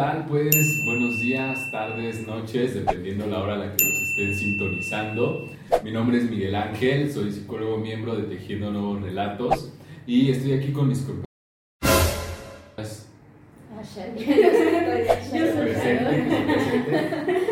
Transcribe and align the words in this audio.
tal? 0.00 0.24
Pues 0.24 0.82
buenos 0.86 1.20
días, 1.20 1.70
tardes, 1.70 2.26
noches, 2.26 2.72
dependiendo 2.72 3.26
la 3.26 3.42
hora 3.42 3.52
a 3.52 3.58
la 3.58 3.76
que 3.76 3.84
nos 3.84 4.00
estén 4.00 4.34
sintonizando. 4.34 5.46
Mi 5.84 5.92
nombre 5.92 6.16
es 6.16 6.30
Miguel 6.30 6.54
Ángel, 6.54 7.12
soy 7.12 7.30
psicólogo 7.30 7.76
miembro 7.76 8.16
de 8.16 8.22
Tejiendo 8.22 8.70
Nuevos 8.70 9.02
Relatos 9.02 9.70
y 10.06 10.30
estoy 10.30 10.54
aquí 10.54 10.72
con 10.72 10.88
mis 10.88 11.00
compañeros. 11.00 11.26
Ah. 12.78 12.82
Yo 14.16 15.52
soy. 15.52 15.70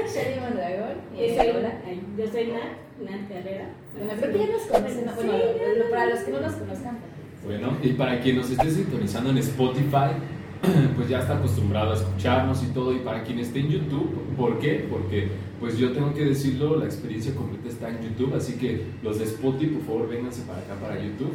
Shari 0.09 0.41
Mondragón. 0.41 0.97
Yo 1.13 1.27
soy, 1.29 1.49
ay, 1.87 2.03
yo 2.17 2.27
soy 2.33 2.47
Nat, 2.47 2.73
Nat 3.05 3.29
Carrera. 3.29 3.69
Bueno, 3.95 4.13
creo 4.19 4.33
que 4.33 4.39
ya 4.39 4.47
nos 4.47 4.63
conocen. 4.63 5.05
¿no? 5.05 5.13
Bueno, 5.15 5.91
para 5.91 6.07
los 6.07 6.21
que 6.21 6.31
no 6.31 6.41
nos 6.41 6.55
conozcan. 6.55 6.99
Bueno, 7.45 7.77
y 7.83 7.93
para 7.93 8.21
quien 8.21 8.37
nos 8.37 8.51
esté 8.51 8.71
sintonizando 8.71 9.31
en 9.31 9.39
Spotify, 9.39 10.13
pues 10.97 11.09
ya 11.09 11.21
está 11.21 11.37
acostumbrado 11.39 11.93
a 11.93 11.95
escucharnos 11.95 12.63
y 12.63 12.67
todo. 12.69 12.93
Y 12.95 12.99
para 13.01 13.23
quien 13.23 13.39
esté 13.39 13.61
en 13.61 13.69
YouTube, 13.69 14.13
¿por 14.37 14.59
qué? 14.59 14.87
Porque, 14.91 15.29
pues 15.61 15.79
yo 15.79 15.93
tengo 15.93 16.13
que 16.15 16.25
decirlo, 16.25 16.77
la 16.79 16.85
experiencia 16.87 17.35
completa 17.35 17.69
está 17.69 17.89
en 17.91 18.03
YouTube. 18.03 18.35
Así 18.35 18.55
que 18.55 18.83
los 19.03 19.19
de 19.19 19.25
Spotify, 19.25 19.75
por 19.75 19.83
favor, 19.87 20.09
vénganse 20.09 20.43
para 20.43 20.59
acá, 20.61 20.75
para 20.81 20.97
YouTube. 21.03 21.33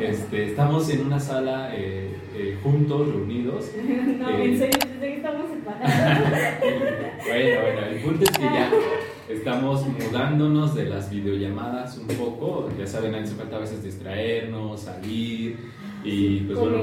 Este, 0.00 0.46
estamos 0.46 0.88
en 0.90 1.06
una 1.06 1.20
sala 1.20 1.70
eh, 1.74 2.16
eh, 2.36 2.58
juntos, 2.62 3.08
reunidos. 3.08 3.70
No, 4.18 4.28
Eh. 4.30 4.44
en 4.44 4.58
serio, 4.58 4.78
que 5.00 5.16
estamos 5.16 5.50
separados. 5.50 5.90
Bueno, 7.26 7.60
bueno, 7.62 7.86
el 7.86 8.02
punto 8.02 8.24
es 8.24 8.30
que 8.38 8.42
ya 8.44 8.70
estamos 9.30 9.86
mudándonos 9.88 10.74
de 10.74 10.84
las 10.84 11.10
videollamadas 11.10 11.96
un 11.96 12.06
poco. 12.08 12.68
Ya 12.78 12.86
saben, 12.86 13.14
hace 13.14 13.34
falta 13.34 13.56
a 13.56 13.60
veces 13.60 13.82
distraernos, 13.82 14.82
salir 14.82 15.56
y 16.04 16.40
pues 16.40 16.58
bueno, 16.58 16.78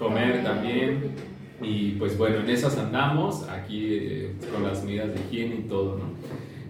comer 0.00 0.42
también. 0.42 1.12
Y 1.62 1.92
pues 1.92 2.16
bueno, 2.16 2.38
en 2.40 2.48
esas 2.50 2.76
andamos, 2.78 3.46
aquí 3.48 3.88
eh, 3.90 4.32
con 4.52 4.64
las 4.64 4.82
medidas 4.82 5.08
de 5.14 5.20
higiene 5.20 5.56
y 5.56 5.68
todo, 5.68 5.98
¿no? 5.98 6.04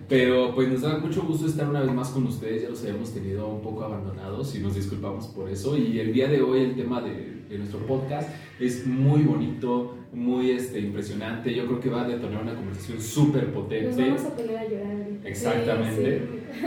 Pero 0.09 0.53
pues 0.57 0.69
nos 0.69 0.81
da 0.81 0.99
mucho 0.99 1.23
gusto 1.23 1.47
estar 1.47 1.69
una 1.69 1.83
vez 1.83 1.93
más 1.93 2.09
con 2.09 2.27
ustedes, 2.27 2.63
ya 2.63 2.69
los 2.69 2.83
habíamos 2.83 3.15
tenido 3.15 3.47
un 3.47 3.63
poco 3.63 3.85
abandonados 3.85 4.53
y 4.57 4.59
nos 4.59 4.75
disculpamos 4.75 5.29
por 5.29 5.49
eso. 5.49 5.77
Y 5.77 6.01
el 6.01 6.13
día 6.13 6.27
de 6.27 6.43
hoy 6.43 6.63
el 6.63 6.75
tema 6.75 7.01
de, 7.01 7.45
de 7.49 7.59
nuestro 7.59 7.79
podcast 7.87 8.29
es 8.59 8.85
muy 8.85 9.23
bonito, 9.23 9.95
muy 10.13 10.51
este, 10.51 10.81
impresionante. 10.81 11.55
Yo 11.55 11.67
creo 11.67 11.79
que 11.79 11.91
va 11.91 12.03
a 12.03 12.09
detonar 12.09 12.43
una 12.43 12.57
conversación 12.57 13.01
súper 13.01 13.45
Nos 13.45 13.55
potente. 13.55 14.03
vamos 14.03 14.25
a 14.25 14.37
poner 14.37 14.59
a 14.59 14.69
llorar 14.69 14.97
ahorita. 14.97 15.29
Exactamente. 15.29 16.19
Sí, 16.19 16.61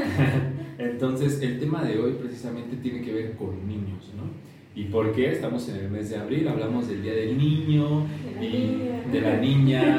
Entonces, 0.77 1.42
el 1.42 1.59
tema 1.59 1.83
de 1.83 2.00
hoy 2.00 2.14
precisamente 2.14 2.77
tiene 2.77 3.02
que 3.02 3.11
ver 3.11 3.36
con 3.36 3.67
niños, 3.67 4.11
¿no? 4.16 4.53
¿Y 4.76 4.86
por 4.86 5.12
qué? 5.12 5.32
Estamos 5.32 5.70
en 5.70 5.76
el 5.76 5.90
mes 5.92 6.10
de 6.10 6.18
abril, 6.18 6.48
hablamos 6.48 6.88
del 6.88 7.04
Día 7.04 7.14
del 7.14 7.38
Niño 7.38 8.08
y 8.42 8.48
niña. 8.48 9.04
de 9.12 9.22
la 9.22 9.38
niña, 9.38 9.98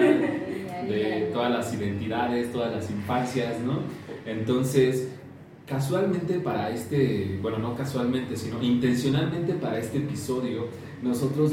de 0.88 1.30
todas 1.32 1.50
las 1.52 1.72
identidades, 1.74 2.50
todas 2.52 2.72
las 2.74 2.90
infancias, 2.90 3.60
¿no? 3.60 3.78
Entonces, 4.26 5.10
casualmente 5.66 6.40
para 6.40 6.70
este, 6.70 7.38
bueno, 7.40 7.58
no 7.58 7.76
casualmente, 7.76 8.36
sino 8.36 8.60
intencionalmente 8.62 9.54
para 9.54 9.78
este 9.78 9.98
episodio, 9.98 10.66
nosotros 11.02 11.52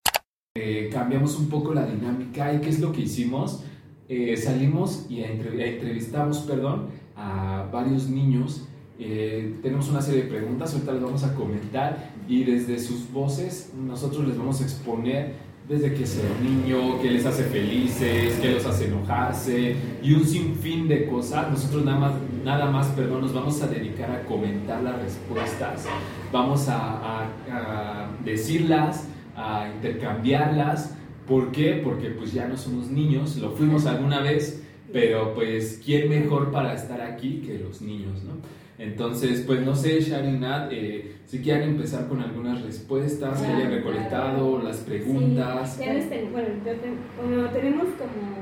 eh, 0.55 0.89
cambiamos 0.91 1.37
un 1.37 1.47
poco 1.49 1.73
la 1.75 1.85
dinámica 1.85 2.51
y 2.53 2.59
qué 2.61 2.69
es 2.69 2.79
lo 2.79 2.91
que 2.91 3.01
hicimos. 3.01 3.63
Eh, 4.09 4.35
salimos 4.35 5.05
y 5.09 5.21
entre- 5.23 5.75
entrevistamos, 5.75 6.39
perdón, 6.39 6.87
a 7.15 7.69
varios 7.71 8.09
niños. 8.09 8.67
Eh, 9.03 9.55
tenemos 9.63 9.89
una 9.89 9.99
serie 9.99 10.23
de 10.23 10.29
preguntas, 10.29 10.73
ahorita 10.73 10.91
les 10.93 11.01
vamos 11.01 11.23
a 11.23 11.33
comentar 11.33 12.11
y 12.27 12.43
desde 12.43 12.77
sus 12.77 13.11
voces 13.11 13.71
nosotros 13.75 14.27
les 14.27 14.37
vamos 14.37 14.61
a 14.61 14.63
exponer 14.63 15.33
desde 15.67 15.91
que 15.95 16.05
ser 16.05 16.25
niño, 16.43 17.01
qué 17.01 17.09
les 17.09 17.25
hace 17.25 17.43
felices, 17.45 18.37
qué 18.39 18.51
los 18.51 18.63
hace 18.65 18.85
enojarse 18.87 19.75
y 20.03 20.13
un 20.13 20.23
sinfín 20.25 20.87
de 20.87 21.07
cosas. 21.07 21.49
Nosotros 21.49 21.83
nada 21.83 21.97
más, 21.99 22.13
nada 22.45 22.69
más 22.69 22.87
perdón, 22.89 23.21
nos 23.21 23.33
vamos 23.33 23.59
a 23.63 23.67
dedicar 23.67 24.11
a 24.11 24.23
comentar 24.23 24.83
las 24.83 25.01
respuestas, 25.01 25.85
vamos 26.31 26.67
a, 26.69 26.77
a- 26.77 27.29
a 27.51 28.11
decirlas, 28.23 29.07
a 29.35 29.67
intercambiarlas. 29.75 30.95
¿Por 31.27 31.51
qué? 31.51 31.81
Porque 31.83 32.09
pues 32.09 32.33
ya 32.33 32.47
no 32.47 32.55
somos 32.57 32.89
niños, 32.91 33.37
lo 33.37 33.51
fuimos 33.51 33.87
alguna 33.87 34.21
vez, 34.21 34.61
pero 34.93 35.33
pues 35.33 35.81
¿quién 35.83 36.07
mejor 36.09 36.51
para 36.51 36.75
estar 36.75 37.01
aquí 37.01 37.41
que 37.47 37.57
los 37.57 37.81
niños, 37.81 38.21
no? 38.23 38.60
Entonces, 38.81 39.43
pues 39.45 39.61
no 39.63 39.75
sé, 39.75 40.01
Shari 40.01 40.39
Nat, 40.39 40.71
eh, 40.71 41.17
si 41.27 41.37
quieren 41.39 41.69
empezar 41.69 42.07
con 42.07 42.19
algunas 42.19 42.63
respuestas 42.63 43.39
que 43.39 43.45
Claro, 43.45 43.57
hayan 43.59 43.71
recolectado, 43.73 44.61
las 44.63 44.77
preguntas. 44.77 45.75
Sí, 45.75 45.85
ya 45.85 45.93
les 45.93 46.09
ten- 46.09 46.31
bueno, 46.31 46.47
yo 46.65 46.73
ten- 46.77 46.97
como 47.15 47.47
tenemos 47.49 47.85
como 47.89 48.41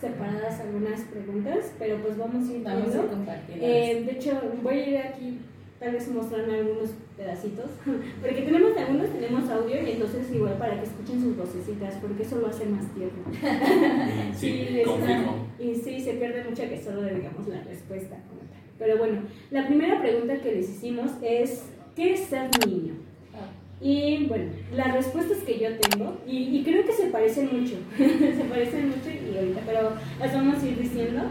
separadas 0.00 0.60
algunas 0.60 1.00
preguntas, 1.02 1.72
pero 1.78 1.96
pues 1.98 2.18
vamos 2.18 2.48
a 2.48 2.52
ir 2.52 2.64
Vamos 2.64 2.92
a. 2.92 3.02
Eh, 3.50 4.02
de 4.04 4.12
hecho, 4.12 4.40
voy 4.64 4.74
a 4.80 4.88
ir 4.88 4.98
aquí 4.98 5.38
tal 5.78 5.92
vez 5.92 6.08
mostrando 6.08 6.52
algunos 6.52 6.90
pedacitos, 7.16 7.70
porque 8.20 8.42
tenemos 8.42 8.76
algunos, 8.76 9.10
tenemos 9.10 9.48
audio 9.48 9.86
y 9.86 9.92
entonces 9.92 10.32
igual 10.32 10.54
para 10.54 10.80
que 10.80 10.86
escuchen 10.86 11.22
sus 11.22 11.36
vocecitas, 11.36 11.94
porque 12.00 12.22
eso 12.22 12.36
lo 12.36 12.48
hace 12.48 12.66
más 12.66 12.84
tierno. 12.94 13.24
Sí, 14.34 14.82
confirmo. 14.84 15.46
Y 15.58 15.74
sí, 15.74 16.00
se 16.00 16.14
pierde 16.14 16.44
mucho 16.44 16.62
que 16.62 16.82
solo 16.82 17.02
le 17.02 17.16
digamos 17.16 17.46
la 17.48 17.62
respuesta 17.62 18.16
como 18.28 18.40
tal. 18.40 18.60
Pero 18.78 18.98
bueno, 18.98 19.22
la 19.50 19.66
primera 19.66 20.00
pregunta 20.00 20.40
que 20.40 20.52
les 20.52 20.70
hicimos 20.70 21.10
es, 21.22 21.64
¿qué 21.96 22.14
es 22.14 22.20
ser 22.20 22.48
niño? 22.66 22.94
Ah. 23.34 23.50
Y 23.80 24.26
bueno, 24.26 24.52
las 24.72 24.92
respuestas 24.92 25.38
que 25.38 25.58
yo 25.58 25.76
tengo, 25.78 26.18
y, 26.26 26.58
y 26.58 26.64
creo 26.64 26.84
que 26.84 26.92
se 26.92 27.06
parecen 27.06 27.46
mucho, 27.46 27.76
se 27.96 28.44
parecen 28.44 28.90
mucho 28.90 29.10
y 29.10 29.36
ahorita, 29.36 29.60
pero 29.66 29.92
las 30.20 30.34
vamos 30.34 30.62
a 30.62 30.66
ir 30.66 30.78
diciendo. 30.78 31.22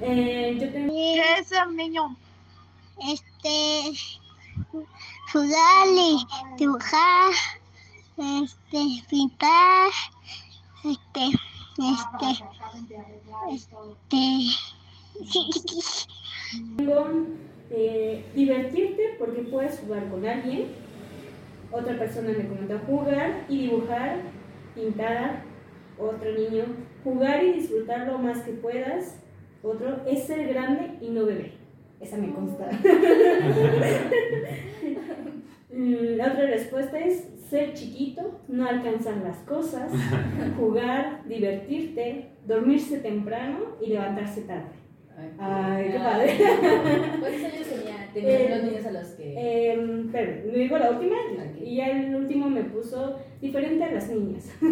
Eh, 0.00 0.56
yo 0.60 0.68
tengo... 0.70 0.92
¿Qué 0.92 1.20
es 1.38 1.46
ser 1.46 1.68
niño? 1.68 2.16
Este, 3.10 3.33
jugar 5.32 5.86
y 5.88 6.26
dibujar, 6.58 7.32
este, 8.16 8.78
pintar, 9.10 9.90
este, 10.84 11.24
este, 11.78 12.28
este, 13.50 14.26
Tengo 16.76 17.26
eh, 17.70 18.24
divertirte 18.34 19.16
porque 19.18 19.42
puedes 19.42 19.80
jugar 19.80 20.08
con 20.08 20.26
alguien. 20.26 20.68
Otra 21.72 21.98
persona 21.98 22.28
me 22.28 22.46
comentó 22.46 22.78
jugar 22.86 23.44
y 23.48 23.62
dibujar, 23.62 24.20
pintar. 24.74 25.42
Otro 25.96 26.32
niño, 26.32 26.64
jugar 27.04 27.44
y 27.44 27.52
disfrutar 27.52 28.08
lo 28.08 28.18
más 28.18 28.42
que 28.42 28.52
puedas. 28.52 29.16
Otro 29.62 30.04
es 30.06 30.26
ser 30.26 30.48
grande 30.48 30.98
y 31.00 31.10
no 31.10 31.24
beber. 31.24 31.63
Esa 32.00 32.16
me 32.18 32.32
consta. 32.32 32.68
Mm, 35.76 36.16
La 36.18 36.28
otra 36.28 36.46
respuesta 36.46 36.98
es 37.00 37.26
ser 37.50 37.72
chiquito, 37.74 38.40
no 38.46 38.64
alcanzar 38.68 39.16
las 39.16 39.38
cosas, 39.38 39.90
jugar, 40.56 41.22
divertirte, 41.26 42.26
dormirse 42.46 42.98
temprano 42.98 43.58
y 43.82 43.88
levantarse 43.88 44.42
tarde. 44.42 44.70
Ay, 45.38 45.90
qué 45.92 45.98
padre. 45.98 46.36
¿Cuántos 47.20 47.44
años 47.44 47.66
tenía, 47.68 48.10
tenían 48.12 48.50
los 48.50 48.62
niños 48.70 48.86
a 48.86 48.90
los 48.92 49.08
que.? 49.14 49.34
Eh, 49.36 50.04
pero, 50.12 50.52
¿me 50.52 50.58
digo 50.58 50.78
la 50.78 50.90
última? 50.92 51.16
Ok. 51.16 51.60
Y 51.62 51.76
ya 51.76 51.90
el 51.90 52.14
último 52.14 52.48
me 52.50 52.64
puso 52.64 53.18
diferente 53.40 53.82
a 53.84 53.92
las 53.92 54.08
niñas. 54.10 54.52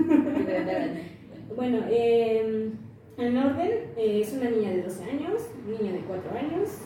Bueno, 1.55 1.81
eh, 1.91 2.71
en 3.19 3.37
orden, 3.37 3.71
eh, 3.99 4.21
es 4.23 4.33
una 4.33 4.49
niña 4.49 4.71
de 4.71 4.83
12 4.85 5.05
años, 5.05 5.51
niño 5.67 5.93
de 5.93 5.99
4 5.99 6.31
años, 6.39 6.79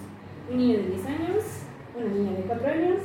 un 0.50 0.56
niño 0.56 0.78
de 0.78 0.86
10 0.90 1.06
años, 1.06 1.44
una 1.96 2.06
niña 2.06 2.32
de 2.32 2.42
4 2.42 2.68
años, 2.68 2.98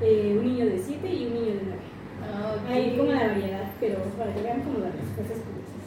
eh, 0.00 0.36
un 0.38 0.44
niño 0.44 0.66
de 0.66 0.78
7 0.78 1.08
y 1.08 1.26
un 1.26 1.34
niño 1.34 1.46
de 1.46 1.60
9. 1.64 1.82
Ah, 2.22 2.56
ok. 2.56 2.70
Hay 2.70 2.96
como 2.96 3.12
la 3.12 3.26
variedad, 3.28 3.70
pero 3.80 3.98
para 4.18 4.34
que 4.34 4.42
vean 4.42 4.60
como 4.62 4.78
las 4.78 4.94
respuestas 4.94 5.38
curiosas. 5.38 5.84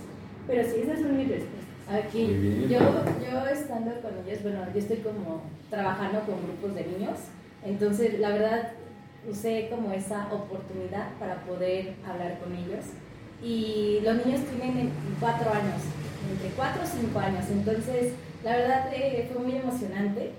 Pero 0.47 0.63
sí, 0.63 0.81
esas 0.81 0.99
son 0.99 1.17
mis 1.17 1.29
respuestas. 1.29 1.65
Aquí, 1.87 2.65
yo, 2.67 2.79
yo 2.79 3.47
estando 3.47 3.91
con 4.01 4.11
ellos, 4.25 4.41
bueno, 4.41 4.65
yo 4.73 4.79
estoy 4.79 4.97
como 4.97 5.43
trabajando 5.69 6.21
con 6.21 6.41
grupos 6.41 6.73
de 6.73 6.83
niños, 6.83 7.19
entonces 7.63 8.19
la 8.19 8.29
verdad 8.29 8.71
usé 9.29 9.69
como 9.69 9.91
esa 9.91 10.33
oportunidad 10.33 11.11
para 11.19 11.41
poder 11.41 11.93
hablar 12.03 12.39
con 12.39 12.55
ellos. 12.55 12.85
Y 13.43 13.99
los 14.03 14.25
niños 14.25 14.41
tienen 14.59 14.89
cuatro 15.19 15.51
años, 15.51 15.81
entre 16.31 16.49
cuatro 16.55 16.81
o 16.81 16.87
cinco 16.87 17.19
años, 17.19 17.45
entonces 17.51 18.13
la 18.43 18.57
verdad 18.57 18.91
eh, 18.91 19.29
fue 19.31 19.43
muy 19.43 19.55
emocionante 19.55 20.31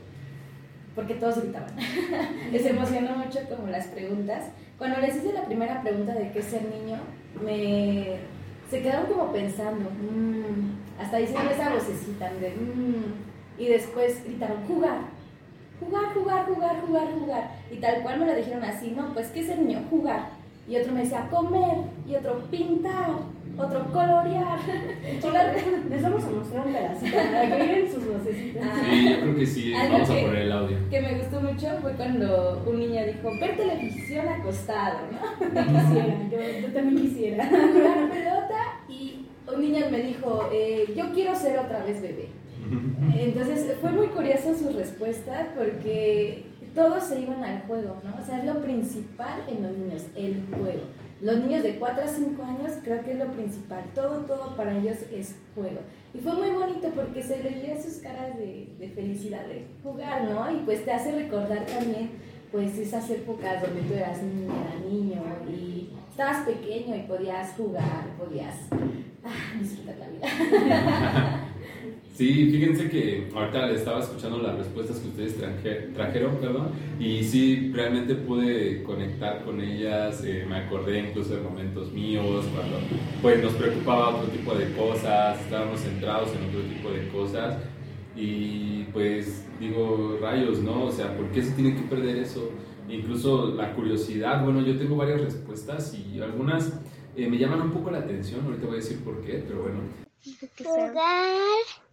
porque 0.96 1.14
todos 1.14 1.40
gritaban. 1.40 1.70
Les 2.52 2.66
emocionó 2.66 3.16
mucho 3.16 3.38
como 3.48 3.68
las 3.68 3.86
preguntas. 3.86 4.46
Cuando 4.78 4.98
les 5.00 5.16
hice 5.16 5.32
la 5.32 5.44
primera 5.44 5.80
pregunta 5.82 6.12
de 6.14 6.32
qué 6.32 6.40
es 6.40 6.46
ser 6.46 6.62
niño, 6.64 6.98
me 7.42 8.16
se 8.68 8.82
quedaron 8.82 9.06
como 9.06 9.32
pensando, 9.32 9.88
"Mm", 9.90 11.00
hasta 11.00 11.20
hicieron 11.20 11.48
esa 11.48 11.72
vocecita 11.72 12.30
de 12.34 12.50
"Mm", 12.50 13.60
y 13.62 13.68
después 13.68 14.24
gritaron 14.24 14.64
jugar, 14.66 14.98
jugar, 15.80 16.12
jugar, 16.12 16.46
jugar, 16.46 16.80
jugar, 16.80 17.06
jugar. 17.18 17.50
Y 17.70 17.76
tal 17.76 18.02
cual 18.02 18.18
me 18.20 18.26
lo 18.26 18.34
dijeron 18.34 18.64
así, 18.64 18.90
no, 18.90 19.12
pues 19.14 19.28
¿qué 19.28 19.40
es 19.40 19.46
ser 19.46 19.58
niño? 19.60 19.82
Jugar. 19.90 20.30
y 20.68 20.76
otro 20.78 20.92
me 20.92 21.02
decía 21.02 21.28
comer, 21.30 21.76
y 22.08 22.16
otro 22.16 22.40
pintar, 22.50 23.10
otro 23.58 23.84
colorear. 23.92 24.58
Les 25.90 26.02
vamos 26.02 26.24
a 26.24 26.30
mostrar 26.30 26.66
un 26.66 26.72
pedacito 26.72 27.16
para 27.16 27.56
que 27.56 27.62
miren 27.64 27.92
sus 27.92 28.06
vocecitas. 28.06 28.64
Sí, 28.84 29.10
yo 29.10 29.20
creo 29.20 29.36
que 29.36 29.46
sí. 29.46 29.72
Vamos 29.72 30.10
a 30.10 30.14
poner 30.14 30.36
el 30.36 30.52
audio. 30.52 30.76
Que 30.90 31.00
me 31.00 31.18
gustó 31.18 31.40
mucho 31.40 31.66
fue 31.80 31.92
cuando 31.92 32.64
un 32.66 32.78
niño 32.78 33.06
dijo, 33.06 33.30
ver 33.40 33.56
televisión 33.56 34.28
acostado, 34.28 34.98
¿no? 35.12 35.46
Yo 35.54 35.66
quisiera, 35.66 36.28
yo, 36.30 36.66
yo 36.66 36.72
también 36.72 37.02
quisiera. 37.02 37.46
Jugar 37.48 38.10
pelota 38.10 38.80
y 38.88 39.26
un 39.52 39.60
niño 39.60 39.86
me 39.90 40.00
dijo, 40.00 40.48
eh, 40.52 40.92
yo 40.96 41.12
quiero 41.12 41.34
ser 41.34 41.58
otra 41.58 41.84
vez 41.84 42.00
bebé. 42.02 42.28
Entonces 43.16 43.76
fue 43.80 43.92
muy 43.92 44.08
curioso 44.08 44.52
su 44.54 44.76
respuesta 44.76 45.52
porque 45.56 46.46
todos 46.74 47.04
se 47.04 47.20
iban 47.20 47.44
al 47.44 47.62
juego, 47.62 47.96
¿no? 48.02 48.20
O 48.20 48.26
sea, 48.26 48.40
es 48.40 48.44
lo 48.44 48.60
principal 48.60 49.42
en 49.48 49.62
los 49.62 49.72
niños, 49.72 50.02
el 50.16 50.42
juego. 50.50 50.82
Los 51.20 51.38
niños 51.38 51.62
de 51.62 51.76
4 51.76 52.04
a 52.04 52.08
5 52.08 52.42
años 52.42 52.72
creo 52.84 53.02
que 53.02 53.12
es 53.12 53.18
lo 53.18 53.26
principal, 53.32 53.82
todo, 53.94 54.18
todo 54.26 54.54
para 54.54 54.76
ellos 54.76 54.98
es 55.10 55.34
juego. 55.54 55.80
Y 56.12 56.18
fue 56.18 56.34
muy 56.34 56.50
bonito 56.50 56.88
porque 56.94 57.22
se 57.22 57.42
le 57.42 57.50
veía 57.50 57.80
sus 57.80 57.94
caras 57.94 58.36
de, 58.36 58.68
de 58.78 58.88
felicidad 58.90 59.46
de 59.46 59.66
jugar, 59.82 60.24
¿no? 60.24 60.50
Y 60.52 60.62
pues 60.64 60.84
te 60.84 60.92
hace 60.92 61.12
recordar 61.12 61.64
también 61.64 62.10
pues 62.52 62.78
esas 62.78 63.08
épocas 63.10 63.62
donde 63.62 63.82
tú 63.82 63.94
eras 63.94 64.22
niña, 64.22 64.54
niño 64.88 65.22
y 65.48 65.90
estabas 66.10 66.46
pequeño 66.46 66.96
y 66.96 67.00
podías 67.00 67.52
jugar, 67.52 68.06
podías 68.18 68.54
ah, 69.24 69.58
disfrutar 69.60 69.96
la 69.96 70.08
vida. 70.08 71.32
Sí, 72.16 72.50
fíjense 72.50 72.88
que 72.88 73.28
ahorita 73.34 73.66
le 73.66 73.74
estaba 73.74 74.00
escuchando 74.00 74.38
las 74.38 74.56
respuestas 74.56 75.00
que 75.00 75.08
ustedes 75.08 75.36
trajeron, 75.92 76.36
perdón, 76.36 76.70
y 76.98 77.22
sí, 77.22 77.70
realmente 77.74 78.14
pude 78.14 78.82
conectar 78.84 79.44
con 79.44 79.60
ellas, 79.60 80.24
eh, 80.24 80.46
me 80.48 80.56
acordé 80.56 81.10
incluso 81.10 81.36
de 81.36 81.42
momentos 81.42 81.92
míos, 81.92 82.46
cuando 82.54 82.78
pues 83.20 83.42
nos 83.42 83.52
preocupaba 83.52 84.16
otro 84.16 84.30
tipo 84.30 84.54
de 84.54 84.72
cosas, 84.72 85.38
estábamos 85.42 85.80
centrados 85.80 86.30
en 86.34 86.48
otro 86.48 86.62
tipo 86.62 86.90
de 86.90 87.06
cosas, 87.08 87.58
y 88.16 88.84
pues 88.94 89.44
digo, 89.60 90.16
rayos, 90.18 90.60
¿no? 90.60 90.86
O 90.86 90.90
sea, 90.90 91.14
¿por 91.18 91.30
qué 91.32 91.42
se 91.42 91.52
tiene 91.52 91.74
que 91.74 91.82
perder 91.82 92.16
eso? 92.16 92.50
Incluso 92.88 93.54
la 93.54 93.74
curiosidad, 93.74 94.42
bueno, 94.42 94.62
yo 94.62 94.78
tengo 94.78 94.96
varias 94.96 95.20
respuestas 95.20 95.94
y 95.94 96.18
algunas 96.22 96.80
eh, 97.14 97.28
me 97.28 97.36
llaman 97.36 97.60
un 97.60 97.72
poco 97.72 97.90
la 97.90 97.98
atención, 97.98 98.40
ahorita 98.46 98.64
voy 98.64 98.76
a 98.76 98.78
decir 98.78 99.04
por 99.04 99.20
qué, 99.20 99.44
pero 99.46 99.60
bueno. 99.64 99.80
Jugar, 100.58 101.85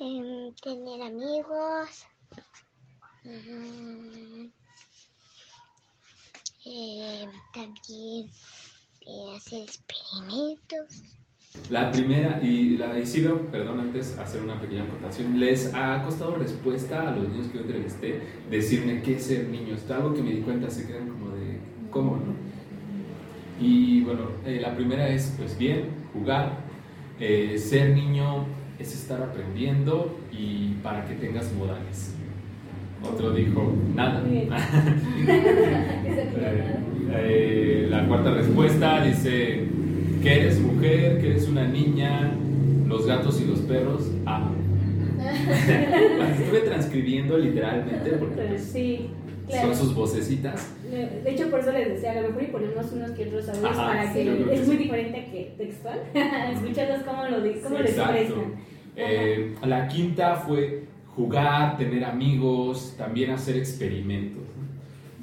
em, 0.00 0.52
tener 0.62 1.02
amigos, 1.02 2.06
em, 3.24 4.50
también 7.52 8.30
eh, 9.06 9.36
hacer 9.36 9.62
experimentos. 9.62 11.02
La 11.68 11.90
primera, 11.90 12.40
y 12.42 12.76
la 12.76 12.88
veo, 12.92 13.50
perdón, 13.50 13.80
antes 13.80 14.16
hacer 14.18 14.40
una 14.42 14.60
pequeña 14.60 14.84
acotación, 14.84 15.38
les 15.40 15.74
ha 15.74 16.00
costado 16.04 16.36
respuesta 16.36 17.08
a 17.08 17.16
los 17.16 17.28
niños 17.28 17.48
que 17.48 17.58
yo 17.58 17.64
entrevisté 17.64 18.22
decirme 18.48 19.02
qué 19.02 19.16
es 19.16 19.24
ser 19.24 19.48
niño. 19.48 19.74
Está 19.74 19.96
algo 19.96 20.14
que 20.14 20.22
me 20.22 20.30
di 20.30 20.42
cuenta, 20.42 20.70
se 20.70 20.86
quedan 20.86 21.08
como 21.08 21.30
de, 21.30 21.58
¿cómo 21.90 22.16
no? 22.16 22.34
Y 23.60 24.02
bueno, 24.02 24.30
eh, 24.46 24.60
la 24.60 24.74
primera 24.76 25.08
es, 25.08 25.34
pues 25.36 25.58
bien, 25.58 25.90
jugar. 26.12 26.56
Eh, 27.18 27.58
ser 27.58 27.90
niño 27.90 28.46
es 28.80 28.94
estar 28.94 29.22
aprendiendo 29.22 30.18
y 30.32 30.74
para 30.82 31.04
que 31.04 31.14
tengas 31.14 31.52
modales. 31.52 32.14
Otro 33.02 33.32
dijo, 33.32 33.72
nada. 33.94 34.22
Eh, 37.12 37.84
eh, 37.84 37.86
la 37.90 38.06
cuarta 38.06 38.30
respuesta 38.32 39.04
dice 39.04 39.64
que 40.22 40.40
eres 40.40 40.60
mujer, 40.60 41.20
que 41.20 41.30
eres 41.30 41.48
una 41.48 41.66
niña, 41.66 42.32
los 42.86 43.04
gatos 43.06 43.40
y 43.40 43.46
los 43.46 43.58
perros. 43.60 44.10
Las 46.18 46.40
estuve 46.40 46.60
transcribiendo 46.60 47.36
literalmente 47.36 48.10
porque 48.12 48.42
pues, 48.42 48.62
sí, 48.62 49.10
claro. 49.48 49.74
son 49.74 49.86
sus 49.86 49.94
vocecitas. 49.94 50.72
De 50.90 51.30
hecho, 51.30 51.50
por 51.50 51.60
eso 51.60 51.72
les 51.72 51.88
decía, 51.88 52.12
a 52.12 52.20
lo 52.22 52.28
mejor 52.28 52.42
y 52.42 52.46
ponemos 52.46 52.92
unos 52.92 53.10
que 53.12 53.26
otros 53.26 53.48
audios 53.48 53.64
Ajá, 53.78 53.86
para 53.86 54.12
sí, 54.12 54.24
que 54.24 54.54
es 54.54 54.66
muy 54.66 54.76
sí. 54.76 54.82
diferente 54.82 55.28
que 55.30 55.54
textual. 55.56 56.00
Escucharlos 56.52 57.02
cómo 57.04 57.24
lo, 57.24 57.36
cómo 57.62 57.78
lo 57.78 57.84
Exacto. 57.84 58.14
expresan. 58.16 58.54
Eh, 58.96 59.54
la 59.64 59.88
quinta 59.88 60.34
fue 60.36 60.84
jugar, 61.14 61.76
tener 61.78 62.04
amigos, 62.04 62.94
también 62.98 63.30
hacer 63.30 63.56
experimentos. 63.56 64.42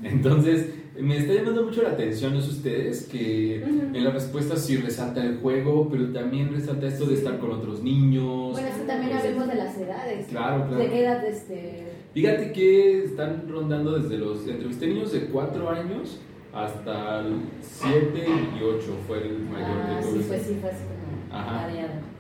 ¿no? 0.02 0.10
Entonces, 0.10 0.74
me 1.00 1.18
está 1.18 1.34
llamando 1.34 1.64
mucho 1.64 1.84
la 1.84 1.90
atención 1.90 2.36
eso 2.36 2.50
ustedes, 2.50 3.04
que 3.08 3.64
Ujú. 3.64 3.96
en 3.96 4.04
la 4.04 4.12
respuesta 4.12 4.56
sí 4.56 4.78
resalta 4.78 5.24
el 5.24 5.38
juego, 5.38 5.90
pero 5.92 6.12
también 6.12 6.52
resalta 6.52 6.88
esto 6.88 7.06
de 7.06 7.16
estar 7.16 7.38
con 7.40 7.52
otros 7.52 7.84
niños. 7.84 8.52
Bueno, 8.54 8.68
eso 8.68 8.84
también 8.88 9.16
hablemos 9.16 9.48
de 9.48 9.56
las 9.56 9.78
edades. 9.78 10.28
Claro, 10.28 10.66
claro. 10.68 10.84
¿De 10.84 10.90
qué 10.90 11.02
edad 11.04 11.24
este? 11.26 11.84
Fíjate 12.22 12.52
que 12.52 13.04
están 13.04 13.48
rondando 13.48 14.00
desde 14.00 14.18
los, 14.18 14.48
entrevisté 14.48 14.88
niños 14.88 15.12
de 15.12 15.26
4 15.28 15.70
años 15.70 16.20
hasta 16.52 17.24
7 17.62 18.26
y 18.60 18.64
8 18.64 18.86
fue 19.06 19.20
el 19.22 19.40
mayor 19.42 19.68
Ah, 19.70 19.96
de 19.98 20.04
sí, 20.04 20.10
todos. 20.14 20.26
pues 20.26 20.42
sí, 20.42 20.58
fue 20.60 20.70
así 20.72 20.84
como 20.84 21.38
Ajá. 21.40 21.68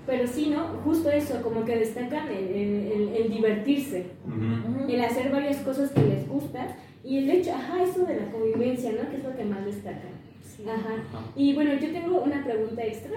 Pero 0.06 0.28
sí, 0.28 0.50
¿no? 0.52 0.68
Justo 0.84 1.10
eso, 1.10 1.42
como 1.42 1.66
que 1.66 1.78
destacan 1.78 2.28
el, 2.30 2.48
el- 2.48 2.92
el- 2.92 3.16
el 3.24 3.32
divertirse, 3.32 4.06
Ujú. 4.28 4.88
el 4.88 5.02
hacer 5.02 5.32
varias 5.32 5.58
cosas 5.58 5.90
que 5.92 6.02
les 6.04 6.28
gustan 6.30 6.68
y 7.04 7.18
el 7.18 7.30
hecho, 7.32 7.52
ajá, 7.54 7.82
eso 7.84 8.06
de 8.06 8.18
la 8.20 8.32
convivencia, 8.32 8.92
¿no? 8.92 9.10
Que 9.10 9.18
es 9.18 9.24
lo 9.24 9.36
que 9.36 9.46
más 9.46 9.66
destacan. 9.66 10.26
Ajá. 10.68 10.74
Ajá. 10.74 11.26
Y 11.36 11.54
bueno, 11.54 11.74
yo 11.74 11.92
tengo 11.92 12.22
una 12.22 12.44
pregunta 12.44 12.84
extra. 12.84 13.12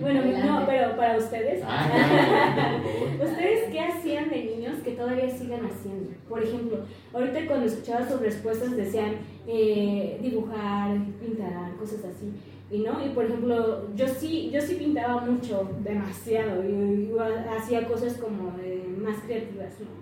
bueno, 0.00 0.22
no, 0.44 0.66
pero 0.66 0.96
para 0.96 1.18
ustedes. 1.18 1.62
Ah. 1.66 2.78
¿Ustedes 3.22 3.70
qué 3.70 3.80
hacían 3.80 4.28
de 4.28 4.44
niños 4.44 4.78
que 4.84 4.92
todavía 4.92 5.28
sigan 5.30 5.66
haciendo? 5.66 6.10
Por 6.28 6.42
ejemplo, 6.42 6.78
ahorita 7.12 7.46
cuando 7.46 7.66
escuchaba 7.66 8.08
sus 8.08 8.20
respuestas 8.20 8.76
decían 8.76 9.16
eh, 9.46 10.18
dibujar, 10.22 10.96
pintar, 11.20 11.74
cosas 11.78 12.04
así. 12.04 12.32
Y 12.70 12.78
no, 12.78 13.04
y 13.04 13.10
por 13.10 13.26
ejemplo, 13.26 13.94
yo 13.94 14.08
sí, 14.08 14.50
yo 14.50 14.60
sí 14.60 14.76
pintaba 14.76 15.20
mucho, 15.20 15.68
demasiado, 15.84 16.64
y, 16.64 17.12
y 17.12 17.12
hacía 17.54 17.86
cosas 17.86 18.16
como 18.16 18.58
eh, 18.62 18.82
más 18.98 19.18
creativas, 19.26 19.78
¿no? 19.80 20.01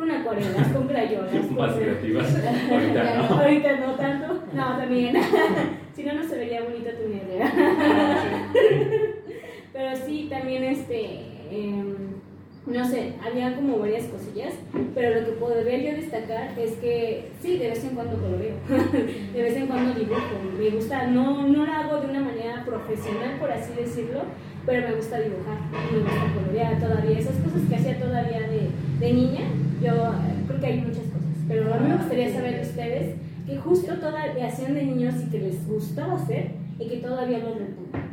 Con 0.00 0.10
acuarelas, 0.10 0.68
con 0.68 0.88
crayolas. 0.88 1.50
Más 1.50 1.72
con- 1.72 1.82
creativas. 1.82 2.34
Ahorita 2.70 3.14
no. 3.16 3.22
Ahorita 3.38 3.76
no 3.76 3.92
tanto, 3.96 4.42
no, 4.54 4.76
también. 4.78 5.14
si 5.94 6.04
no, 6.04 6.14
no 6.14 6.24
se 6.26 6.38
vería 6.38 6.62
bonita 6.62 6.90
tu 6.92 7.06
idea. 7.06 7.52
Pero 9.74 9.96
sí, 10.06 10.26
también 10.30 10.64
este, 10.64 11.20
em, 11.50 11.96
no 12.66 12.82
sé, 12.86 13.12
había 13.22 13.54
como 13.54 13.78
varias 13.78 14.04
cosillas, 14.06 14.54
pero 14.94 15.20
lo 15.20 15.26
que 15.26 15.32
podría 15.32 15.76
yo 15.76 16.00
destacar 16.00 16.58
es 16.58 16.72
que 16.76 17.28
sí, 17.42 17.58
de 17.58 17.68
vez 17.68 17.84
en 17.84 17.94
cuando 17.94 18.16
coloreo, 18.16 18.54
de 19.34 19.42
vez 19.42 19.54
en 19.54 19.66
cuando 19.66 19.92
dibujo, 20.00 20.20
me 20.58 20.70
gusta, 20.70 21.08
no, 21.08 21.46
no 21.46 21.66
lo 21.66 21.72
hago 21.72 22.00
de 22.00 22.06
una 22.06 22.20
manera 22.20 22.64
profesional, 22.64 23.38
por 23.38 23.50
así 23.52 23.74
decirlo, 23.74 24.22
pero 24.64 24.88
me 24.88 24.94
gusta 24.94 25.20
dibujar, 25.20 25.58
me 25.92 25.98
gusta 25.98 26.34
colorear 26.34 26.78
todavía, 26.78 27.18
esas 27.18 27.36
cosas 27.36 27.62
que 27.68 27.76
hacía 27.76 27.98
todavía 27.98 28.40
de, 28.40 28.68
de 29.00 29.12
niña, 29.14 29.40
yo 29.80 29.92
eh, 29.92 30.44
creo 30.46 30.60
que 30.60 30.66
hay 30.66 30.80
muchas 30.82 31.04
cosas, 31.04 31.34
pero 31.48 31.74
a 31.74 31.78
mí 31.78 31.88
me 31.88 31.96
gustaría 31.96 32.32
saber 32.32 32.56
de 32.56 32.68
ustedes 32.68 33.16
que 33.46 33.56
justo 33.56 33.94
todavía 33.94 34.46
hacían 34.46 34.74
de 34.74 34.84
niños 34.84 35.14
y 35.26 35.30
que 35.30 35.38
les 35.38 35.66
gustaba 35.66 36.14
hacer 36.14 36.50
y 36.78 36.86
que 36.86 36.96
todavía 36.98 37.38
lo 37.38 37.54
retoman. 37.54 38.10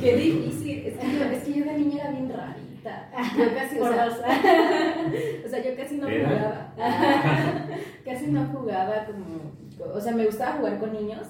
Qué 0.00 0.16
difícil. 0.16 0.78
Es 0.86 0.96
que, 0.96 1.18
yo, 1.18 1.24
es 1.24 1.42
que 1.44 1.52
yo 1.52 1.64
de 1.64 1.78
niña 1.78 2.04
era 2.04 2.10
bien 2.10 2.32
rarita. 2.32 3.10
Yo 3.36 3.54
casi, 3.54 3.78
o 3.78 3.92
sea, 3.92 4.06
o 5.44 5.48
sea, 5.48 5.64
yo 5.64 5.76
casi 5.76 5.96
no 5.96 6.06
jugaba. 6.06 6.74
casi 8.04 8.26
no 8.28 8.46
jugaba 8.46 9.06
como. 9.06 9.92
O 9.94 10.00
sea, 10.00 10.14
me 10.14 10.26
gustaba 10.26 10.56
jugar 10.56 10.78
con 10.78 10.92
niños. 10.92 11.26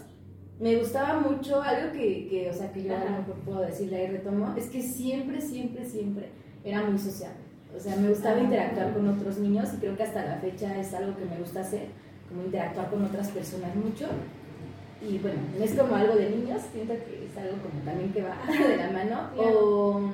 Me 0.61 0.77
gustaba 0.77 1.21
mucho 1.21 1.63
algo 1.63 1.93
que, 1.93 2.29
que 2.29 2.51
o 2.51 2.53
sea, 2.53 2.71
que 2.71 2.85
yo 2.85 2.95
a 2.95 3.05
lo 3.05 3.11
mejor 3.11 3.35
puedo 3.45 3.61
decirle 3.63 3.97
ahí 3.97 4.07
retomo, 4.09 4.55
es 4.57 4.67
que 4.67 4.83
siempre, 4.83 5.41
siempre, 5.41 5.85
siempre 5.87 6.29
era 6.65 6.83
muy 6.83 6.99
social. 6.99 7.33
O 7.77 7.79
sea, 7.79 7.97
me 7.97 8.09
gustaba 8.09 8.37
Ah. 8.37 8.41
interactuar 8.41 8.93
con 8.93 9.09
otros 9.09 9.39
niños 9.39 9.69
y 9.75 9.77
creo 9.79 9.97
que 9.97 10.03
hasta 10.03 10.25
la 10.25 10.37
fecha 10.37 10.79
es 10.79 10.93
algo 10.95 11.17
que 11.17 11.25
me 11.25 11.37
gusta 11.37 11.61
hacer, 11.61 11.87
como 12.29 12.43
interactuar 12.45 12.91
con 12.91 13.05
otras 13.05 13.29
personas 13.29 13.75
mucho. 13.77 14.07
Y 15.03 15.19
bueno, 15.19 15.39
no 15.57 15.65
es 15.65 15.75
como 15.75 15.95
algo 15.95 16.15
de 16.15 16.31
niños, 16.31 16.61
siento 16.73 16.93
que 16.93 17.27
es 17.31 17.37
algo 17.39 17.57
como 17.63 17.81
también 17.85 18.13
que 18.13 18.23
va 18.23 18.37
de 18.69 18.77
la 18.77 18.91
mano. 18.91 19.31
O, 19.37 20.13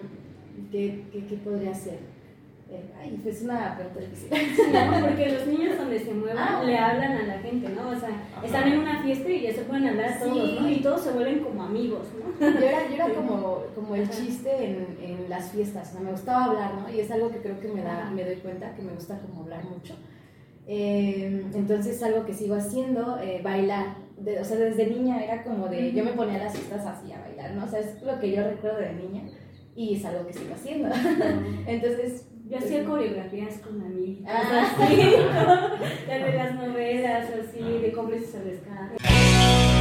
¿qué, 0.70 1.04
qué, 1.12 1.26
qué 1.26 1.36
podría 1.36 1.74
ser? 1.74 1.98
Eh, 2.68 2.82
ay, 3.00 3.18
pues 3.22 3.42
una 3.42 3.76
pregunta 3.76 4.00
difícil. 4.00 4.28
No, 4.72 5.00
porque 5.06 5.28
los 5.32 5.46
niños 5.46 5.78
donde 5.78 6.00
se 6.00 6.12
muevan 6.12 6.36
Ah. 6.38 6.62
le 6.64 6.76
hablan 6.76 7.12
a 7.12 7.22
la 7.22 7.38
gente, 7.38 7.68
¿no? 7.68 7.88
O 7.90 7.96
sea, 7.98 8.10
están 8.44 8.68
en 8.68 8.78
una 8.80 9.02
fiesta 9.02 9.28
y 9.28 9.42
ya 9.42 9.52
se 9.54 9.62
pueden 9.62 9.86
hablar 9.86 10.12
a 10.14 10.18
todos, 10.18 10.50
Sí. 10.50 10.58
¿no? 10.60 10.65
Todos 10.86 11.00
se 11.00 11.10
vuelven 11.10 11.40
como 11.40 11.64
amigos, 11.64 12.06
¿no? 12.16 12.48
Yo 12.48 12.58
era, 12.64 12.88
yo 12.88 12.94
era 12.94 13.08
como, 13.12 13.64
como 13.74 13.96
el 13.96 14.08
chiste 14.08 14.50
en, 14.64 14.96
en 15.02 15.28
las 15.28 15.50
fiestas, 15.50 15.92
¿no? 15.94 16.00
me 16.00 16.12
gustaba 16.12 16.44
hablar, 16.44 16.74
¿no? 16.80 16.88
Y 16.94 17.00
es 17.00 17.10
algo 17.10 17.28
que 17.28 17.38
creo 17.38 17.58
que 17.58 17.66
me, 17.66 17.82
da, 17.82 18.08
me 18.14 18.24
doy 18.24 18.36
cuenta, 18.36 18.72
que 18.76 18.82
me 18.82 18.92
gusta 18.92 19.18
como 19.18 19.42
hablar 19.42 19.64
mucho. 19.64 19.94
Eh, 20.68 21.44
entonces 21.54 22.00
algo 22.04 22.24
que 22.24 22.34
sigo 22.34 22.54
haciendo, 22.54 23.18
eh, 23.18 23.40
bailar. 23.42 23.96
De- 24.16 24.38
o 24.38 24.44
sea, 24.44 24.58
desde 24.58 24.86
niña 24.86 25.24
era 25.24 25.42
como 25.42 25.66
de, 25.66 25.90
yo 25.92 26.04
me 26.04 26.12
ponía 26.12 26.38
las 26.38 26.52
cestas 26.52 26.86
así 26.86 27.10
a 27.12 27.18
bailar, 27.20 27.54
¿no? 27.56 27.64
O 27.64 27.68
sea, 27.68 27.80
es 27.80 28.00
lo 28.02 28.20
que 28.20 28.30
yo 28.30 28.44
recuerdo 28.44 28.78
de 28.78 28.92
niña 28.92 29.22
y 29.74 29.96
es 29.96 30.04
algo 30.04 30.24
que 30.24 30.34
sigo 30.34 30.54
haciendo. 30.54 30.88
Entonces, 31.66 32.28
Yo 32.48 32.58
hacía 32.58 32.84
coreografías 32.84 33.58
con 33.58 33.82
amigos. 33.82 34.24
Ah. 34.28 34.70
así, 34.80 35.02
las 36.06 36.24
de 36.26 36.32
las 36.32 36.54
novelas, 36.54 37.26
así, 37.44 37.60
de 37.60 37.92
cómplices 37.92 38.36
al 38.36 38.44
rescate. 38.44 39.75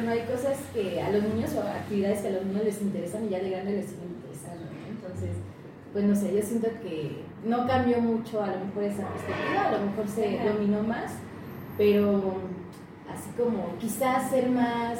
Bueno, 0.00 0.12
hay 0.12 0.26
cosas 0.26 0.56
que 0.72 1.00
a 1.00 1.10
los 1.10 1.22
niños 1.22 1.54
o 1.54 1.60
actividades 1.60 2.20
que 2.20 2.28
a 2.28 2.30
los 2.30 2.46
niños 2.46 2.64
les 2.64 2.80
interesan 2.80 3.26
y 3.26 3.28
ya 3.28 3.40
de 3.40 3.50
grande 3.50 3.72
les 3.72 3.86
siguen 3.86 4.16
interesando, 4.16 4.64
¿no? 4.64 4.88
Entonces, 4.88 5.30
pues 5.92 6.04
no 6.04 6.14
sé, 6.14 6.34
yo 6.34 6.42
siento 6.42 6.68
que 6.82 7.22
no 7.44 7.66
cambió 7.66 8.00
mucho 8.00 8.42
a 8.42 8.46
lo 8.46 8.64
mejor 8.64 8.84
esa 8.84 9.06
perspectiva, 9.08 9.68
a 9.68 9.72
lo 9.72 9.86
mejor 9.86 10.08
se 10.08 10.38
Ajá. 10.38 10.48
dominó 10.52 10.82
más, 10.82 11.12
pero 11.76 12.34
así 13.12 13.30
como 13.36 13.76
quizás 13.78 14.30
ser 14.30 14.48
más, 14.48 14.98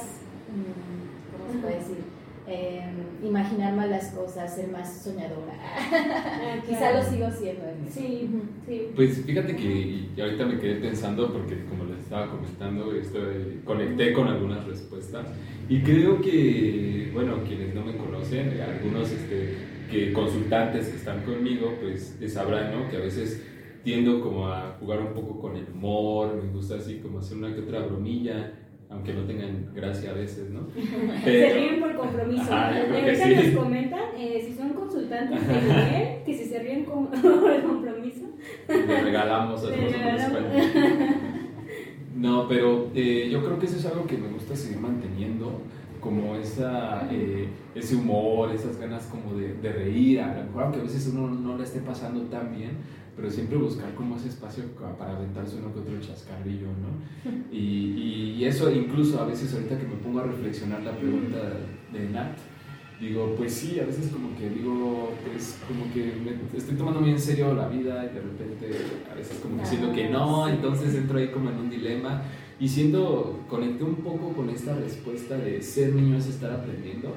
mm, 0.52 1.32
¿cómo 1.32 1.52
se 1.52 1.58
puede 1.60 1.78
decir? 1.78 2.04
Eh, 2.52 2.82
imaginar 3.22 3.76
más 3.76 3.88
las 3.88 4.06
cosas, 4.06 4.52
ser 4.52 4.68
más 4.72 5.02
soñadora. 5.04 5.54
Ah, 5.56 6.56
Quizá 6.68 6.92
lo 6.92 7.02
sigo 7.04 7.30
siendo 7.30 7.64
en 7.64 7.86
eso. 7.86 8.00
Sí, 8.00 8.28
sí. 8.66 8.88
Pues 8.96 9.24
fíjate 9.24 9.54
que 9.54 10.20
ahorita 10.20 10.46
me 10.46 10.58
quedé 10.58 10.76
pensando 10.76 11.32
porque 11.32 11.64
como 11.66 11.84
les 11.84 12.00
estaba 12.00 12.28
comentando, 12.28 12.92
estoy, 12.92 13.60
conecté 13.64 14.12
con 14.12 14.26
algunas 14.26 14.66
respuestas 14.66 15.28
y 15.68 15.80
creo 15.82 16.20
que, 16.20 17.10
bueno, 17.14 17.44
quienes 17.46 17.72
no 17.72 17.84
me 17.84 17.96
conocen, 17.96 18.60
algunos 18.60 19.12
este, 19.12 19.54
que 19.88 20.12
consultantes 20.12 20.88
que 20.88 20.96
están 20.96 21.22
conmigo, 21.22 21.74
pues 21.80 22.16
eh, 22.20 22.28
sabrán, 22.28 22.72
¿no? 22.72 22.90
Que 22.90 22.96
a 22.96 23.00
veces 23.00 23.44
tiendo 23.84 24.20
como 24.20 24.48
a 24.48 24.76
jugar 24.80 25.00
un 25.00 25.14
poco 25.14 25.38
con 25.40 25.56
el 25.56 25.66
humor, 25.72 26.34
me 26.42 26.50
gusta 26.50 26.74
así 26.74 26.98
como 26.98 27.20
hacer 27.20 27.36
una 27.38 27.54
que 27.54 27.60
otra 27.60 27.80
bromilla, 27.80 28.52
aunque 28.90 29.14
no 29.14 29.24
tengan 29.24 29.70
gracia 29.74 30.10
a 30.10 30.14
veces, 30.14 30.50
¿no? 30.50 30.66
Se 31.24 31.54
ríen 31.54 31.80
por 31.80 31.94
compromiso. 31.96 32.44
Que 32.46 32.54
ahorita 32.54 33.24
sí. 33.24 33.34
nos 33.34 33.64
comentan, 33.64 34.00
eh, 34.18 34.42
si 34.44 34.54
son 34.54 34.70
consultantes 34.70 35.46
de 35.46 35.54
nivel, 35.62 36.24
que 36.24 36.34
si 36.36 36.44
se 36.44 36.58
ríen 36.58 36.84
con, 36.84 37.06
por 37.10 37.62
compromiso. 37.62 38.26
Le 38.68 39.02
regalamos, 39.02 39.62
hacemos 39.62 39.92
regalamos. 39.92 40.52
No, 42.16 42.48
pero 42.48 42.90
eh, 42.94 43.28
yo 43.30 43.42
creo 43.44 43.58
que 43.58 43.66
eso 43.66 43.76
es 43.76 43.86
algo 43.86 44.06
que 44.06 44.18
me 44.18 44.28
gusta 44.28 44.56
seguir 44.56 44.78
manteniendo, 44.78 45.62
como 46.00 46.34
esa, 46.34 47.08
eh, 47.10 47.48
ese 47.74 47.94
humor, 47.94 48.50
esas 48.52 48.78
ganas 48.78 49.06
como 49.06 49.38
de, 49.38 49.54
de 49.54 49.72
reír, 49.72 50.20
a 50.20 50.34
lo 50.36 50.44
mejor 50.44 50.62
aunque 50.64 50.80
a 50.80 50.82
veces 50.82 51.06
uno 51.14 51.28
no 51.28 51.56
la 51.56 51.64
esté 51.64 51.80
pasando 51.80 52.22
tan 52.22 52.54
bien, 52.56 52.72
pero 53.20 53.30
siempre 53.30 53.58
buscar 53.58 53.94
como 53.94 54.16
ese 54.16 54.28
espacio 54.28 54.64
para 54.98 55.14
aventarse 55.16 55.56
uno 55.58 55.74
que 55.74 55.80
otro 55.80 56.00
chascarrillo, 56.00 56.68
¿no? 56.68 57.30
Y, 57.52 57.58
y- 57.58 58.36
y 58.38 58.44
eso 58.46 58.70
incluso 58.70 59.20
a 59.20 59.26
veces 59.26 59.52
ahorita 59.52 59.78
que 59.78 59.86
me 59.86 59.96
pongo 59.96 60.20
a 60.20 60.24
reflexionar 60.24 60.82
la 60.82 60.96
pregunta 60.96 61.36
de 61.92 62.08
Nat, 62.08 62.38
digo, 62.98 63.34
pues 63.36 63.52
sí, 63.52 63.78
a 63.78 63.84
veces 63.84 64.08
como 64.10 64.34
que 64.38 64.48
digo, 64.48 65.12
pues 65.26 65.58
como 65.68 65.92
que 65.92 66.12
me 66.24 66.58
estoy 66.58 66.76
tomando 66.76 67.00
muy 67.00 67.10
en 67.10 67.18
serio 67.20 67.52
la 67.54 67.68
vida 67.68 68.04
y 68.10 68.14
de 68.14 68.20
repente 68.22 68.70
a 69.10 69.14
veces 69.14 69.38
como 69.42 69.58
que 69.58 69.66
siento 69.66 69.92
que 69.92 70.08
no, 70.08 70.44
Ah, 70.46 70.50
entonces 70.52 70.94
entro 70.94 71.18
ahí 71.18 71.28
como 71.28 71.50
en 71.50 71.56
un 71.58 71.68
dilema 71.70 72.22
y 72.58 72.68
siento, 72.68 73.40
conecté 73.48 73.84
un 73.84 73.96
poco 73.96 74.32
con 74.32 74.48
esta 74.50 74.74
respuesta 74.76 75.36
de 75.36 75.60
ser 75.62 75.92
niño 75.94 76.16
es 76.18 76.26
estar 76.26 76.50
aprendiendo, 76.52 77.14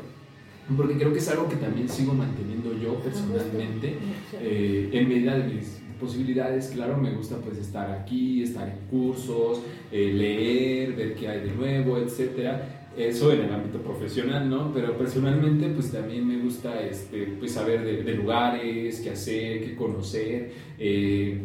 porque 0.77 0.95
creo 0.97 1.11
que 1.11 1.19
es 1.19 1.27
algo 1.29 1.49
que 1.49 1.57
también 1.57 1.89
sigo 1.89 2.13
manteniendo 2.13 2.73
yo 2.81 2.95
personalmente. 3.01 3.97
Eh, 4.39 4.89
en 4.93 5.09
medida 5.09 5.37
de 5.37 5.53
mis 5.53 5.81
posibilidades, 6.03 6.71
claro, 6.75 6.97
me 6.97 7.11
gusta 7.11 7.37
pues 7.37 7.57
estar 7.57 7.89
aquí, 7.91 8.43
estar 8.43 8.67
en 8.67 8.77
cursos, 8.91 9.61
eh, 9.91 10.11
leer, 10.13 10.93
ver 10.95 11.13
qué 11.15 11.27
hay 11.29 11.39
de 11.47 11.51
nuevo, 11.55 11.97
etcétera. 11.97 12.79
Eso 12.95 13.31
en 13.33 13.41
el 13.41 13.51
ámbito 13.51 13.79
profesional, 13.79 14.47
¿no? 14.47 14.71
Pero 14.73 14.95
personalmente 14.97 15.67
pues 15.69 15.91
también 15.91 16.27
me 16.27 16.37
gusta 16.37 16.69
este, 16.81 17.17
pues 17.39 17.53
saber 17.53 17.83
de, 17.83 18.03
de 18.03 18.13
lugares, 18.13 18.99
qué 19.01 19.09
hacer, 19.09 19.63
qué 19.63 19.75
conocer. 19.75 20.51
eh, 20.77 21.39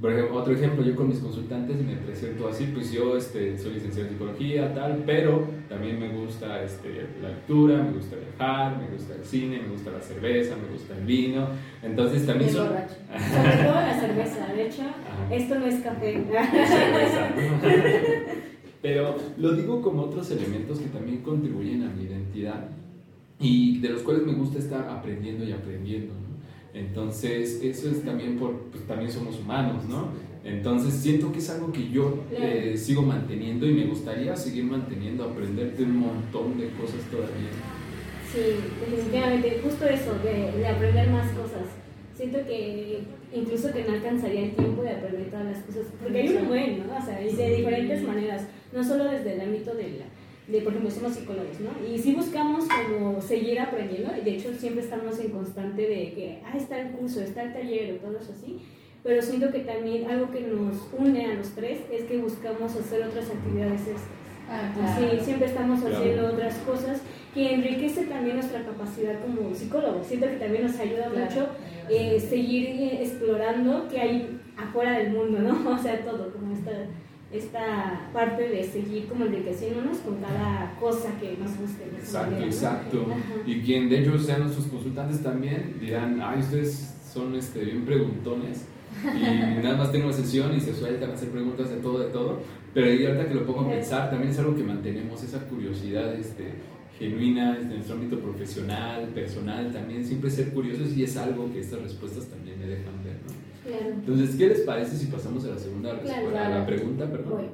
por 0.00 0.12
ejemplo, 0.12 0.36
otro 0.36 0.54
ejemplo, 0.54 0.84
yo 0.84 0.96
con 0.96 1.08
mis 1.08 1.18
consultantes 1.18 1.76
me 1.76 1.96
presento 1.96 2.48
así, 2.48 2.70
pues 2.74 2.92
yo 2.92 3.16
este, 3.16 3.58
soy 3.58 3.74
licenciado 3.74 4.08
en 4.08 4.14
psicología, 4.14 4.74
tal, 4.74 5.02
pero 5.06 5.46
también 5.68 5.98
me 5.98 6.08
gusta 6.08 6.62
este, 6.62 7.08
la 7.22 7.30
lectura, 7.30 7.82
me 7.82 7.92
gusta 7.92 8.16
viajar, 8.16 8.78
me 8.78 8.88
gusta 8.88 9.14
el 9.14 9.24
cine, 9.24 9.60
me 9.62 9.68
gusta 9.68 9.90
la 9.90 10.00
cerveza, 10.00 10.56
me 10.56 10.72
gusta 10.72 10.96
el 10.96 11.04
vino. 11.04 11.48
Entonces 11.82 12.26
también 12.26 12.52
borracho. 12.54 12.94
Sobre 13.34 13.64
todo 13.64 13.74
la 13.74 14.00
cerveza. 14.00 14.52
De 14.54 14.66
hecho, 14.66 14.82
Ajá. 14.82 15.34
esto 15.34 15.58
no 15.58 15.66
es 15.66 15.80
café. 15.80 16.12
cerveza. 16.12 17.34
Pero 18.82 19.16
lo 19.38 19.52
digo 19.52 19.80
como 19.80 20.02
otros 20.02 20.30
elementos 20.30 20.78
que 20.78 20.88
también 20.88 21.22
contribuyen 21.22 21.82
a 21.84 21.88
mi 21.88 22.04
identidad 22.04 22.68
y 23.40 23.80
de 23.80 23.88
los 23.88 24.02
cuales 24.02 24.24
me 24.24 24.34
gusta 24.34 24.58
estar 24.58 24.88
aprendiendo 24.88 25.44
y 25.44 25.52
aprendiendo. 25.52 26.12
Entonces, 26.74 27.60
eso 27.62 27.88
es 27.88 28.04
también 28.04 28.36
por, 28.36 28.58
pues 28.72 28.84
también 28.86 29.10
somos 29.10 29.38
humanos, 29.38 29.84
¿no? 29.88 30.08
Entonces, 30.44 30.92
siento 30.94 31.32
que 31.32 31.38
es 31.38 31.48
algo 31.48 31.72
que 31.72 31.88
yo 31.88 32.24
eh, 32.32 32.74
sigo 32.76 33.02
manteniendo 33.02 33.66
y 33.66 33.72
me 33.72 33.86
gustaría 33.86 34.36
seguir 34.36 34.64
manteniendo, 34.64 35.24
aprender 35.24 35.76
de 35.76 35.84
un 35.84 35.96
montón 35.98 36.58
de 36.58 36.68
cosas 36.70 37.00
todavía. 37.10 37.50
Sí, 38.30 38.56
definitivamente, 38.80 39.60
justo 39.62 39.86
eso, 39.86 40.14
de, 40.22 40.58
de 40.58 40.66
aprender 40.66 41.08
más 41.10 41.30
cosas. 41.30 41.62
Siento 42.16 42.38
que 42.44 43.04
incluso 43.32 43.72
que 43.72 43.84
no 43.84 43.94
alcanzaría 43.94 44.44
el 44.44 44.54
tiempo 44.54 44.82
de 44.82 44.90
aprender 44.90 45.30
todas 45.30 45.46
las 45.46 45.58
cosas, 45.64 45.86
porque 46.00 46.18
hay 46.18 46.28
un 46.28 46.48
buen, 46.48 46.86
¿no? 46.86 46.96
O 46.96 47.04
sea, 47.04 47.24
y 47.24 47.34
de 47.34 47.56
diferentes 47.56 48.02
maneras, 48.02 48.46
no 48.72 48.84
solo 48.84 49.04
desde 49.04 49.34
el 49.34 49.40
ámbito 49.40 49.74
de 49.74 49.98
la, 49.98 50.06
de, 50.46 50.60
por 50.60 50.72
ejemplo, 50.72 50.90
somos 50.90 51.14
psicólogos, 51.14 51.58
¿no? 51.60 51.70
Y 51.86 51.98
sí 51.98 52.14
buscamos 52.14 52.64
como 52.66 53.20
seguir 53.22 53.58
aprendiendo, 53.60 54.10
y 54.16 54.20
de 54.24 54.32
hecho 54.36 54.52
siempre 54.54 54.82
estamos 54.84 55.18
en 55.18 55.30
constante 55.30 55.82
de 55.82 56.12
que, 56.12 56.38
ah, 56.44 56.56
está 56.56 56.80
el 56.80 56.90
curso, 56.92 57.20
está 57.22 57.42
el 57.44 57.52
taller 57.54 57.94
o 57.94 57.96
todo 58.06 58.18
eso 58.18 58.32
así, 58.32 58.60
pero 59.02 59.20
siento 59.22 59.50
que 59.50 59.60
también 59.60 60.10
algo 60.10 60.30
que 60.30 60.40
nos 60.42 60.76
une 60.98 61.26
a 61.26 61.34
los 61.34 61.50
tres 61.54 61.80
es 61.90 62.04
que 62.04 62.18
buscamos 62.18 62.74
hacer 62.76 63.02
otras 63.04 63.30
actividades 63.30 63.80
extras. 63.80 64.02
Ah, 64.48 64.96
Sí, 64.98 65.24
siempre 65.24 65.46
estamos 65.48 65.80
Claro. 65.80 65.96
haciendo 65.96 66.26
otras 66.28 66.54
cosas 66.58 67.00
que 67.32 67.54
enriquece 67.54 68.04
también 68.04 68.36
nuestra 68.36 68.62
capacidad 68.62 69.18
como 69.22 69.54
psicólogos. 69.54 70.06
Siento 70.06 70.26
que 70.28 70.36
también 70.36 70.64
nos 70.64 70.78
ayuda 70.78 71.08
Claro. 71.08 71.24
mucho 71.30 71.48
eh, 71.90 72.20
seguir 72.20 72.66
eh, 72.66 72.98
explorando 73.02 73.88
qué 73.90 74.00
hay 74.00 74.40
afuera 74.56 74.98
del 74.98 75.12
mundo, 75.12 75.38
¿no? 75.38 75.70
O 75.74 75.78
sea, 75.78 75.98
todo, 76.04 76.30
como 76.32 76.52
esta, 76.54 76.72
esta 77.32 78.10
parte 78.12 78.48
de 78.48 78.64
seguir 78.64 79.06
como 79.06 79.24
enriqueciéndonos 79.24 79.98
con 79.98 80.16
cada 80.20 80.76
cosa 80.78 81.18
que 81.20 81.36
nos 81.36 81.56
guste. 81.58 81.84
esa 81.96 81.98
Exacto, 81.98 82.30
manera, 82.30 82.40
¿no? 82.40 82.46
exacto. 82.46 83.06
Ajá. 83.10 83.42
Y 83.46 83.60
quien 83.62 83.88
de 83.88 84.00
ellos 84.00 84.24
sean 84.24 84.42
nuestros 84.42 84.66
consultantes 84.66 85.22
también 85.22 85.76
dirán, 85.80 86.20
ay, 86.22 86.40
ustedes 86.40 86.94
son 87.12 87.34
este, 87.34 87.64
bien 87.64 87.84
preguntones 87.84 88.66
y 89.02 89.62
nada 89.62 89.76
más 89.76 89.90
tengo 89.92 90.06
una 90.06 90.14
sesión 90.14 90.54
y 90.56 90.60
se 90.60 90.74
sueltan 90.74 91.10
a 91.10 91.14
hacer 91.14 91.30
preguntas 91.30 91.70
de 91.70 91.76
todo, 91.76 91.98
de 91.98 92.10
todo. 92.10 92.40
Pero 92.72 92.86
ahí 92.86 93.04
ahorita 93.04 93.28
que 93.28 93.34
lo 93.34 93.46
pongo 93.46 93.62
a 93.62 93.70
pensar, 93.70 94.10
también 94.10 94.32
es 94.32 94.38
algo 94.38 94.56
que 94.56 94.64
mantenemos, 94.64 95.22
esa 95.22 95.40
curiosidad 95.46 96.14
este, 96.14 96.54
genuina 96.98 97.56
en 97.56 97.68
nuestro 97.68 97.94
ámbito 97.94 98.18
profesional, 98.18 99.08
personal, 99.14 99.72
también 99.72 100.04
siempre 100.04 100.30
ser 100.30 100.50
curiosos 100.50 100.96
y 100.96 101.04
es 101.04 101.16
algo 101.16 101.52
que 101.52 101.60
estas 101.60 101.82
respuestas 101.82 102.26
también 102.26 102.58
me 102.58 102.66
dejan. 102.66 103.03
Claro. 103.66 103.86
Entonces, 103.94 104.36
¿qué 104.36 104.48
les 104.48 104.60
parece 104.60 104.96
si 104.96 105.06
pasamos 105.06 105.44
a 105.44 105.48
la 105.48 105.58
segunda 105.58 105.90
Claro, 106.00 106.02
respuesta, 106.02 106.40
a 106.46 106.48
la 106.48 106.48
claro. 106.48 106.66
pregunta, 106.66 107.10
perdón? 107.10 107.46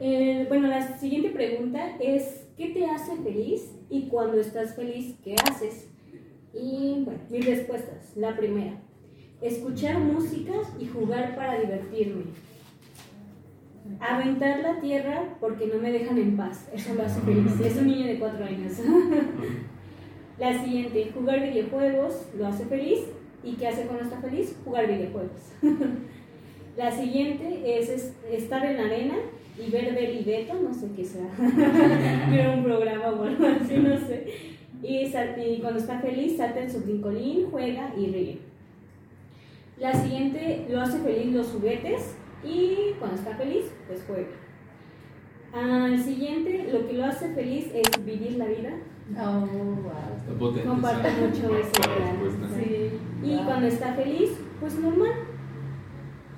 Eh, 0.00 0.46
bueno, 0.48 0.68
la 0.68 0.98
siguiente 0.98 1.30
pregunta 1.30 1.96
es, 2.00 2.46
¿qué 2.56 2.68
te 2.68 2.86
hace 2.86 3.16
feliz? 3.16 3.70
Y 3.90 4.08
cuando 4.08 4.40
estás 4.40 4.74
feliz, 4.74 5.14
¿qué 5.22 5.34
haces? 5.48 5.88
Y 6.54 7.02
bueno, 7.04 7.20
mis 7.30 7.44
respuestas. 7.46 8.16
La 8.16 8.36
primera, 8.36 8.80
escuchar 9.42 9.98
música 9.98 10.52
y 10.80 10.86
jugar 10.86 11.36
para 11.36 11.60
divertirme. 11.60 12.24
Aventar 14.00 14.60
la 14.60 14.80
tierra 14.80 15.36
porque 15.38 15.66
no 15.66 15.78
me 15.80 15.92
dejan 15.92 16.18
en 16.18 16.36
paz. 16.36 16.68
Eso 16.74 16.94
lo 16.94 17.02
hace 17.04 17.20
feliz. 17.20 17.52
Es 17.64 17.76
un 17.76 17.86
niño 17.86 18.06
de 18.06 18.18
cuatro 18.18 18.44
años. 18.44 18.72
La 20.38 20.62
siguiente, 20.64 21.10
jugar 21.14 21.40
videojuegos 21.42 22.26
lo 22.36 22.46
hace 22.46 22.64
feliz. 22.66 23.00
¿Y 23.42 23.54
qué 23.54 23.68
hace 23.68 23.86
cuando 23.86 24.04
está 24.04 24.20
feliz? 24.20 24.56
Jugar 24.64 24.86
videojuegos. 24.86 25.52
La 26.76 26.90
siguiente 26.90 27.78
es, 27.78 27.88
es 27.88 28.12
estar 28.30 28.64
en 28.66 28.76
la 28.76 28.84
arena 28.84 29.14
y 29.58 29.70
ver 29.70 29.94
Bel 29.94 30.20
y 30.20 30.24
Beto, 30.24 30.54
no 30.60 30.74
sé 30.74 30.88
qué 30.94 31.04
sea, 31.04 31.26
ver 32.30 32.48
un 32.50 32.64
programa 32.64 33.08
o 33.12 33.24
algo 33.24 33.46
así, 33.46 33.78
no 33.78 33.96
sé. 33.98 34.26
Y, 34.82 35.06
y 35.06 35.60
cuando 35.60 35.80
está 35.80 36.00
feliz, 36.00 36.36
salta 36.36 36.60
en 36.60 36.70
su 36.70 36.80
brincolín, 36.80 37.46
juega 37.50 37.94
y 37.96 38.06
ríe. 38.08 38.38
La 39.78 39.94
siguiente 39.94 40.66
lo 40.68 40.82
hace 40.82 40.98
feliz 40.98 41.34
los 41.34 41.48
juguetes 41.48 42.14
y 42.44 42.92
cuando 42.98 43.16
está 43.16 43.34
feliz, 43.36 43.64
pues 43.86 44.04
juega. 44.06 44.28
Al 45.54 45.98
siguiente, 45.98 46.68
lo 46.70 46.86
que 46.86 46.92
lo 46.92 47.06
hace 47.06 47.30
feliz 47.30 47.70
es 47.72 48.04
vivir 48.04 48.36
la 48.36 48.46
vida. 48.46 48.74
Oh, 49.18 49.46
wow. 50.38 50.64
Comparte 50.66 51.10
mucho 51.12 51.56
ese 51.56 51.80
plan. 51.80 52.52
Sí. 52.54 52.90
Y 53.26 53.36
cuando 53.44 53.66
está 53.66 53.94
feliz, 53.94 54.30
pues 54.60 54.78
normal. 54.78 55.10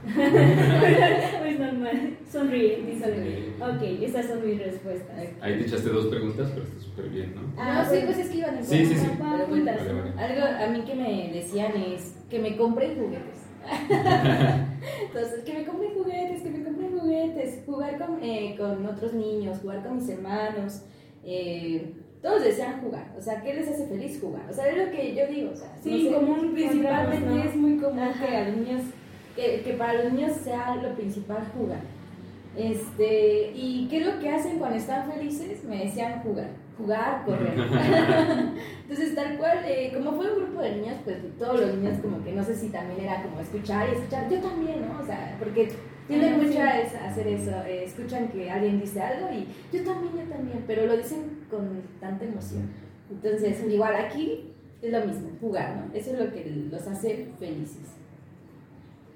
pues 0.14 1.58
normal. 1.60 2.16
Sonríe. 2.30 2.82
dice. 2.86 3.04
Sonríe. 3.04 3.52
Ok, 3.60 4.02
esas 4.02 4.26
son 4.26 4.46
mis 4.46 4.58
respuestas. 4.58 5.16
Ahí 5.40 5.58
te 5.58 5.66
echaste 5.66 5.90
dos 5.90 6.06
preguntas, 6.06 6.50
pero 6.54 6.66
está 6.66 6.80
súper 6.80 7.08
bien, 7.10 7.34
¿no? 7.34 7.42
Ah, 7.58 7.86
sí, 7.90 7.98
pues 8.04 8.18
es 8.18 8.28
que 8.30 8.38
iban 8.38 8.56
en 8.56 8.64
Sí, 8.64 8.86
sí, 8.86 8.94
sí. 8.94 9.06
Vale, 9.20 9.44
vale. 9.44 9.70
Algo 10.18 10.64
a 10.64 10.66
mí 10.68 10.80
que 10.82 10.94
me 10.94 11.30
decían 11.32 11.72
es 11.76 12.16
que 12.30 12.38
me 12.38 12.56
compren 12.56 12.96
juguetes. 12.96 13.38
Entonces, 15.06 15.44
que 15.44 15.52
me 15.54 15.64
compren 15.66 15.92
juguetes, 15.92 16.42
que 16.42 16.50
me 16.50 16.64
compren 16.64 16.98
juguetes, 16.98 17.62
jugar 17.66 17.98
con, 17.98 18.22
eh, 18.22 18.54
con 18.58 18.86
otros 18.86 19.12
niños, 19.12 19.58
jugar 19.60 19.82
con 19.82 19.96
mis 19.96 20.08
hermanos. 20.08 20.82
eh, 21.24 21.92
todos 22.22 22.42
desean 22.42 22.80
jugar, 22.80 23.06
o 23.16 23.20
sea, 23.20 23.40
¿qué 23.42 23.54
les 23.54 23.68
hace 23.68 23.86
feliz 23.86 24.18
jugar? 24.20 24.42
O 24.50 24.52
sea, 24.52 24.68
es 24.68 24.76
lo 24.86 24.90
que 24.90 25.14
yo 25.14 25.26
digo, 25.26 25.50
o 25.52 25.56
sea, 25.56 25.68
Sí, 25.82 26.04
no 26.04 26.10
sé, 26.10 26.14
común, 26.16 26.52
principalmente 26.52 27.26
¿no? 27.26 27.42
es 27.42 27.54
muy 27.56 27.76
común 27.78 27.98
Ajá. 28.00 28.26
que 28.26 28.36
a 28.36 28.48
los 28.48 28.56
niños, 28.56 28.82
que, 29.36 29.62
que 29.62 29.72
para 29.74 30.02
los 30.02 30.12
niños 30.12 30.32
sea 30.42 30.76
lo 30.76 30.94
principal 30.94 31.38
jugar. 31.56 31.80
Este, 32.56 33.52
¿y 33.54 33.86
qué 33.88 33.98
es 33.98 34.06
lo 34.06 34.18
que 34.18 34.30
hacen 34.30 34.58
cuando 34.58 34.76
están 34.78 35.10
felices? 35.12 35.62
Me 35.62 35.84
decían 35.84 36.20
jugar, 36.22 36.48
jugar, 36.76 37.22
correr. 37.24 37.52
Entonces, 38.82 39.14
tal 39.14 39.38
cual, 39.38 39.58
eh, 39.64 39.92
como 39.94 40.12
fue 40.12 40.32
un 40.32 40.38
grupo 40.44 40.60
de 40.62 40.76
niños, 40.76 40.96
pues 41.04 41.18
todos 41.38 41.60
los 41.60 41.74
niños 41.76 42.00
como 42.00 42.24
que 42.24 42.32
no 42.32 42.42
sé 42.42 42.56
si 42.56 42.70
también 42.70 43.00
era 43.02 43.22
como 43.22 43.38
escuchar 43.40 43.88
y 43.88 43.92
escuchar, 43.92 44.28
yo 44.28 44.40
también, 44.40 44.80
¿no? 44.88 45.00
O 45.00 45.06
sea, 45.06 45.36
porque 45.38 45.68
tienden 46.08 46.34
Ah, 46.34 46.36
mucho 46.38 46.60
a, 46.60 47.08
hacer 47.08 47.26
eso, 47.28 47.50
eh, 47.66 47.84
escuchan 47.84 48.28
que 48.28 48.50
alguien 48.50 48.80
dice 48.80 49.00
algo 49.00 49.28
y 49.30 49.46
yo 49.76 49.84
también, 49.84 50.14
yo 50.14 50.34
también, 50.34 50.64
pero 50.66 50.86
lo 50.86 50.96
dicen 50.96 51.38
con 51.50 51.82
tanta 52.00 52.24
emoción. 52.24 52.70
Entonces, 53.10 53.62
igual 53.70 53.94
aquí 53.94 54.52
es 54.82 54.92
lo 54.92 55.04
mismo, 55.06 55.30
jugar, 55.40 55.76
¿no? 55.76 55.94
Eso 55.94 56.12
es 56.12 56.18
lo 56.18 56.32
que 56.32 56.50
los 56.70 56.86
hace 56.86 57.28
felices. 57.38 57.94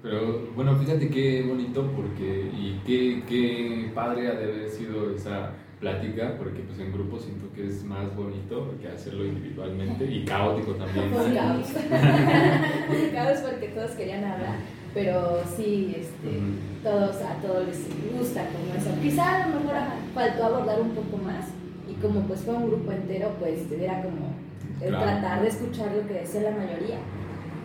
Pero 0.01 0.51
bueno, 0.55 0.75
fíjate 0.77 1.09
qué 1.09 1.43
bonito 1.43 1.89
porque 1.95 2.49
y 2.53 2.81
qué, 2.85 3.23
qué 3.27 3.91
padre 3.95 4.27
ha 4.27 4.33
de 4.33 4.43
haber 4.43 4.69
sido 4.69 5.15
esa 5.15 5.51
plática 5.79 6.35
porque 6.37 6.61
pues 6.61 6.79
en 6.79 6.91
grupo 6.91 7.19
siento 7.19 7.51
que 7.53 7.67
es 7.67 7.83
más 7.83 8.13
bonito 8.15 8.73
que 8.81 8.87
hacerlo 8.87 9.25
individualmente 9.25 10.05
y 10.05 10.25
caótico 10.25 10.73
también. 10.75 11.09
¿sí? 11.09 11.33
caos. 11.33 11.67
Caos 13.13 13.39
porque 13.39 13.67
todos 13.69 13.91
querían 13.91 14.23
hablar, 14.23 14.55
pero 14.93 15.41
sí, 15.55 15.95
este, 15.97 16.39
todos, 16.83 17.15
a 17.21 17.35
todos 17.41 17.65
les 17.67 17.79
gusta 18.17 18.45
como 18.47 18.73
eso. 18.75 18.89
Quizá 19.01 19.43
a 19.43 19.47
lo 19.49 19.59
mejor 19.59 19.75
ajá, 19.75 19.95
faltó 20.13 20.45
abordar 20.45 20.81
un 20.81 20.91
poco 20.91 21.17
más 21.17 21.45
y 21.89 21.93
como 22.01 22.21
pues 22.21 22.41
fue 22.41 22.53
un 22.53 22.67
grupo 22.67 22.91
entero, 22.91 23.31
pues 23.39 23.59
era 23.71 24.01
como 24.03 24.33
el 24.81 24.89
Claro. 24.89 25.03
tratar 25.05 25.41
de 25.41 25.47
escuchar 25.47 25.87
lo 25.95 26.07
que 26.07 26.13
decía 26.15 26.41
la 26.41 26.51
mayoría. 26.51 26.97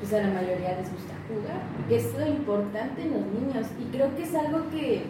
Pues 0.01 0.13
a 0.15 0.19
la 0.23 0.29
mayoría 0.33 0.79
les 0.79 0.93
gusta 0.93 1.15
jugar, 1.27 1.61
que 1.89 1.97
es 1.97 2.15
lo 2.17 2.27
importante 2.27 3.03
en 3.03 3.11
los 3.13 3.27
niños 3.27 3.67
y 3.81 3.91
creo 3.95 4.15
que 4.15 4.23
es 4.23 4.35
algo 4.35 4.61
que, 4.71 5.03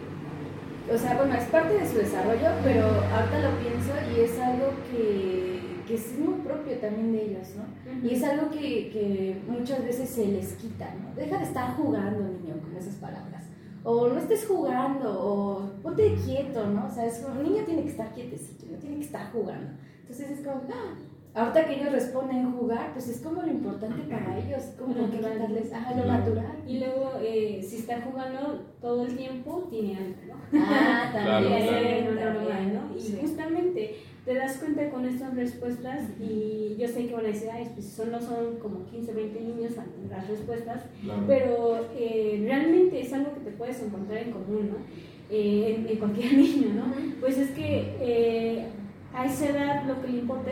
o 0.91 0.97
sea, 0.97 1.15
bueno, 1.15 1.35
es 1.35 1.43
parte 1.45 1.75
de 1.75 1.87
su 1.87 1.97
desarrollo, 1.97 2.49
pero 2.63 2.85
ahorita 2.87 3.39
lo 3.39 3.51
pienso 3.61 3.93
y 4.11 4.21
es 4.21 4.39
algo 4.39 4.71
que, 4.89 5.59
que 5.89 5.95
es 5.95 6.19
muy 6.19 6.35
propio 6.41 6.77
también 6.77 7.11
de 7.11 7.25
ellos, 7.25 7.47
¿no? 7.57 8.07
Y 8.07 8.13
es 8.13 8.23
algo 8.23 8.51
que, 8.51 8.89
que 8.93 9.41
muchas 9.47 9.83
veces 9.83 10.07
se 10.07 10.27
les 10.27 10.53
quita, 10.53 10.93
¿no? 10.93 11.15
Deja 11.15 11.39
de 11.39 11.43
estar 11.45 11.75
jugando, 11.75 12.19
niño, 12.21 12.61
con 12.61 12.75
esas 12.77 12.93
palabras. 12.95 13.45
O 13.83 14.07
no 14.07 14.19
estés 14.19 14.45
jugando, 14.45 15.09
o 15.19 15.71
ponte 15.81 16.13
quieto, 16.23 16.67
¿no? 16.67 16.85
O 16.85 16.91
sea, 16.91 17.07
es 17.07 17.17
como, 17.17 17.39
un 17.39 17.43
niño 17.51 17.63
tiene 17.65 17.81
que 17.83 17.89
estar 17.89 18.13
quietecito, 18.13 18.67
no 18.71 18.77
tiene 18.77 18.97
que 18.97 19.05
estar 19.05 19.31
jugando. 19.31 19.71
Entonces 20.01 20.29
es 20.29 20.45
como, 20.45 20.61
¡ah! 20.71 20.95
ahorita 21.33 21.65
que 21.65 21.75
ellos 21.79 21.91
responden 21.91 22.51
jugar, 22.51 22.93
pues 22.93 23.07
es 23.07 23.21
como 23.21 23.41
lo 23.41 23.47
importante 23.47 24.03
para 24.03 24.37
ellos, 24.37 24.61
como 24.77 24.93
Lo 24.93 25.09
que 25.09 25.17
quitarles, 25.17 25.73
ajá, 25.73 25.95
lo 25.95 26.03
Claro. 26.03 26.19
natural. 26.19 26.55
Y 26.67 26.79
luego, 26.79 27.13
eh, 27.21 27.65
si 27.67 27.77
está 27.77 28.01
jugando 28.01 28.65
todo 28.79 29.05
el 29.05 29.15
tiempo, 29.15 29.67
tiene 29.71 29.97
algo, 29.97 30.15
¿no? 30.27 30.35
Ah, 30.61 31.09
Claro, 31.11 31.47
también, 31.49 31.67
claro. 31.67 31.85
Eh, 31.87 32.01
no, 32.01 32.19
también, 32.19 32.35
normal, 32.43 32.73
¿no? 32.89 32.95
Y 32.95 32.99
sí. 32.99 33.17
justamente 33.21 33.95
te 34.29 34.35
das 34.35 34.57
cuenta 34.57 34.87
con 34.91 35.05
estas 35.05 35.35
respuestas 35.35 36.01
y 36.19 36.75
yo 36.77 36.87
sé 36.87 37.07
que 37.07 37.15
van 37.15 37.25
a 37.25 37.29
decir, 37.29 37.49
ay, 37.51 37.67
pues 37.73 37.87
solo 37.87 38.21
son 38.21 38.57
como 38.61 38.85
15, 38.85 39.11
20 39.11 39.39
niños 39.41 39.73
las 40.07 40.27
respuestas, 40.27 40.83
Claro. 41.03 41.23
pero 41.27 41.87
eh, 41.97 42.39
realmente 42.45 43.01
es 43.01 43.11
algo 43.11 43.33
que 43.33 43.39
te 43.39 43.51
puedes 43.57 43.81
encontrar 43.81 44.19
en 44.19 44.31
común, 44.31 44.69
¿no? 44.69 44.75
Eh, 45.31 45.77
en, 45.79 45.87
en 45.87 45.97
cualquier 45.97 46.33
niño, 46.37 46.67
¿no? 46.75 46.93
Pues 47.19 47.39
es 47.39 47.49
que 47.51 47.95
eh, 48.01 48.65
a 49.15 49.25
esa 49.25 49.49
edad 49.49 49.85
lo 49.87 49.99
que 49.99 50.09
le 50.09 50.19
importa. 50.19 50.48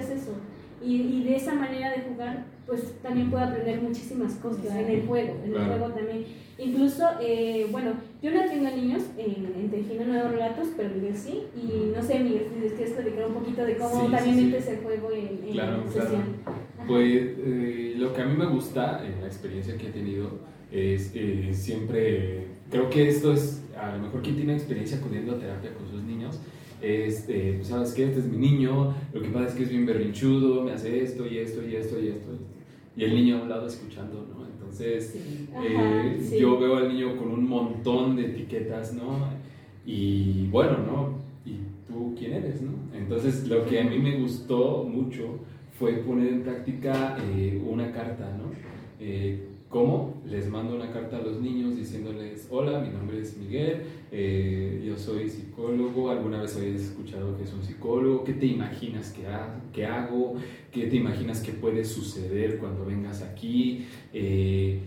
Y, 0.84 0.96
y 1.02 1.24
de 1.24 1.36
esa 1.36 1.54
manera 1.56 1.92
de 1.92 2.02
jugar, 2.04 2.46
pues 2.66 2.94
también 3.02 3.30
puede 3.32 3.46
aprender 3.46 3.82
muchísimas 3.82 4.34
cosas 4.36 4.66
en 4.76 4.88
el 4.90 5.08
juego, 5.08 5.36
en 5.44 5.52
Claro. 5.52 5.74
el 5.74 5.80
juego 5.80 5.94
también. 5.96 6.26
Incluso, 6.60 7.04
eh, 7.22 7.68
bueno, 7.72 7.94
yo 8.22 8.32
no 8.32 8.42
atiendo 8.42 8.70
a 8.70 8.72
niños 8.72 9.04
en, 9.18 9.54
en 9.60 9.70
Tejiendo 9.70 10.06
Nuevos 10.06 10.32
Relatos, 10.32 10.68
pero 10.76 10.90
Miguel 10.90 11.16
sí. 11.16 11.44
Y 11.56 11.92
no 11.96 12.02
sé, 12.02 12.20
Miguel, 12.20 12.48
si 12.54 12.60
les 12.62 12.74
quieres 12.74 12.94
platicar 12.94 13.28
un 13.28 13.34
poquito 13.36 13.64
de 13.66 13.78
cómo 13.78 14.06
Sí, 14.06 14.12
también 14.12 14.36
sí, 14.38 14.46
metes 14.46 14.68
el 14.68 14.78
juego 14.78 15.12
en, 15.12 15.28
en 15.46 15.52
Claro, 15.54 15.84
la 15.86 15.92
claro. 15.92 16.18
Pues 16.88 17.06
eh, 17.06 17.94
lo 17.98 18.14
que 18.14 18.22
a 18.22 18.26
mí 18.26 18.36
me 18.38 18.46
gusta 18.48 19.04
en 19.06 19.22
la 19.22 19.28
experiencia 19.28 19.78
que 19.78 19.88
he 19.88 19.92
tenido 19.92 20.40
es 20.72 21.12
eh, 21.14 21.50
siempre, 21.54 22.48
creo 22.70 22.90
que 22.90 23.08
esto 23.10 23.34
es, 23.34 23.64
a 23.80 23.96
lo 23.96 24.04
mejor 24.04 24.22
quien 24.22 24.36
tiene 24.36 24.54
experiencia 24.54 24.98
acudiendo 24.98 25.34
a 25.36 25.40
terapia 25.40 25.74
con 25.74 25.88
sus 25.90 26.04
niños, 26.04 26.40
es, 26.82 27.26
eh, 27.30 27.54
pues, 27.58 27.68
¿sabes 27.68 27.94
qué? 27.94 28.06
Este 28.06 28.20
es 28.20 28.26
mi 28.28 28.38
niño, 28.38 28.94
lo 29.14 29.22
que 29.22 29.30
pasa 29.30 29.48
es 29.48 29.54
que 29.56 29.64
es 29.64 29.70
bien 29.70 29.86
berrinchudo, 29.86 30.64
me 30.64 30.72
hace 30.74 31.04
esto 31.04 31.26
y 31.28 31.38
esto 31.38 31.68
y 31.68 31.76
esto 31.76 32.00
y 32.00 32.08
esto. 32.10 32.32
Y 32.96 33.04
el 33.04 33.16
niño 33.16 33.38
a 33.40 33.42
un 33.44 33.50
lado 33.50 33.68
escuchando, 33.68 34.28
¿no? 34.34 34.46
Entonces, 34.46 35.12
Sí. 35.12 35.48
Ajá, 35.54 35.66
eh, 36.08 36.18
sí. 36.22 36.40
yo 36.40 36.60
veo 36.60 36.78
al 36.78 36.90
niño 36.90 37.16
con 37.18 37.32
un 37.32 37.48
montón 37.48 38.16
de 38.16 38.26
etiquetas, 38.28 38.94
¿no? 38.94 39.30
Y 39.86 40.48
bueno, 40.48 40.78
¿no? 40.80 41.18
¿Y 41.46 41.60
tú 41.88 42.14
quién 42.18 42.34
eres, 42.34 42.62
no? 42.62 42.72
Entonces, 42.96 43.48
lo 43.48 43.66
que 43.66 43.80
a 43.80 43.84
mí 43.86 43.98
me 43.98 44.20
gustó 44.20 44.84
mucho 44.84 45.40
fue 45.80 45.94
poner 45.94 46.34
en 46.34 46.42
práctica 46.44 47.18
eh, 47.24 47.62
una 47.66 47.92
carta, 47.92 48.36
¿no? 48.38 48.52
Eh, 49.00 49.48
¿Cómo? 49.70 50.22
Les 50.26 50.48
mando 50.50 50.76
una 50.76 50.92
carta 50.92 51.18
a 51.18 51.22
los 51.22 51.42
niños 51.42 51.76
diciéndoles, 51.76 52.48
hola, 52.50 52.80
mi 52.80 52.88
nombre 52.88 53.20
es 53.20 53.36
Miguel, 53.36 53.82
eh, 54.14 54.82
yo 54.86 54.98
soy 54.98 55.30
psicólogo, 55.30 56.10
alguna 56.10 56.42
vez 56.42 56.56
habéis 56.56 56.84
escuchado 56.84 57.36
que 57.36 57.44
es 57.44 57.54
un 57.54 57.62
psicólogo, 57.62 58.24
¿qué 58.24 58.34
te 58.34 58.46
imaginas 58.46 59.12
que, 59.12 59.24
que 59.74 59.86
hago? 59.86 60.36
¿Qué 60.72 60.88
te 60.88 60.96
imaginas 60.96 61.42
que 61.42 61.52
puede 61.52 61.84
suceder 61.84 62.60
cuando 62.60 62.86
vengas 62.86 63.22
aquí? 63.22 63.86
Eh, 64.14 64.80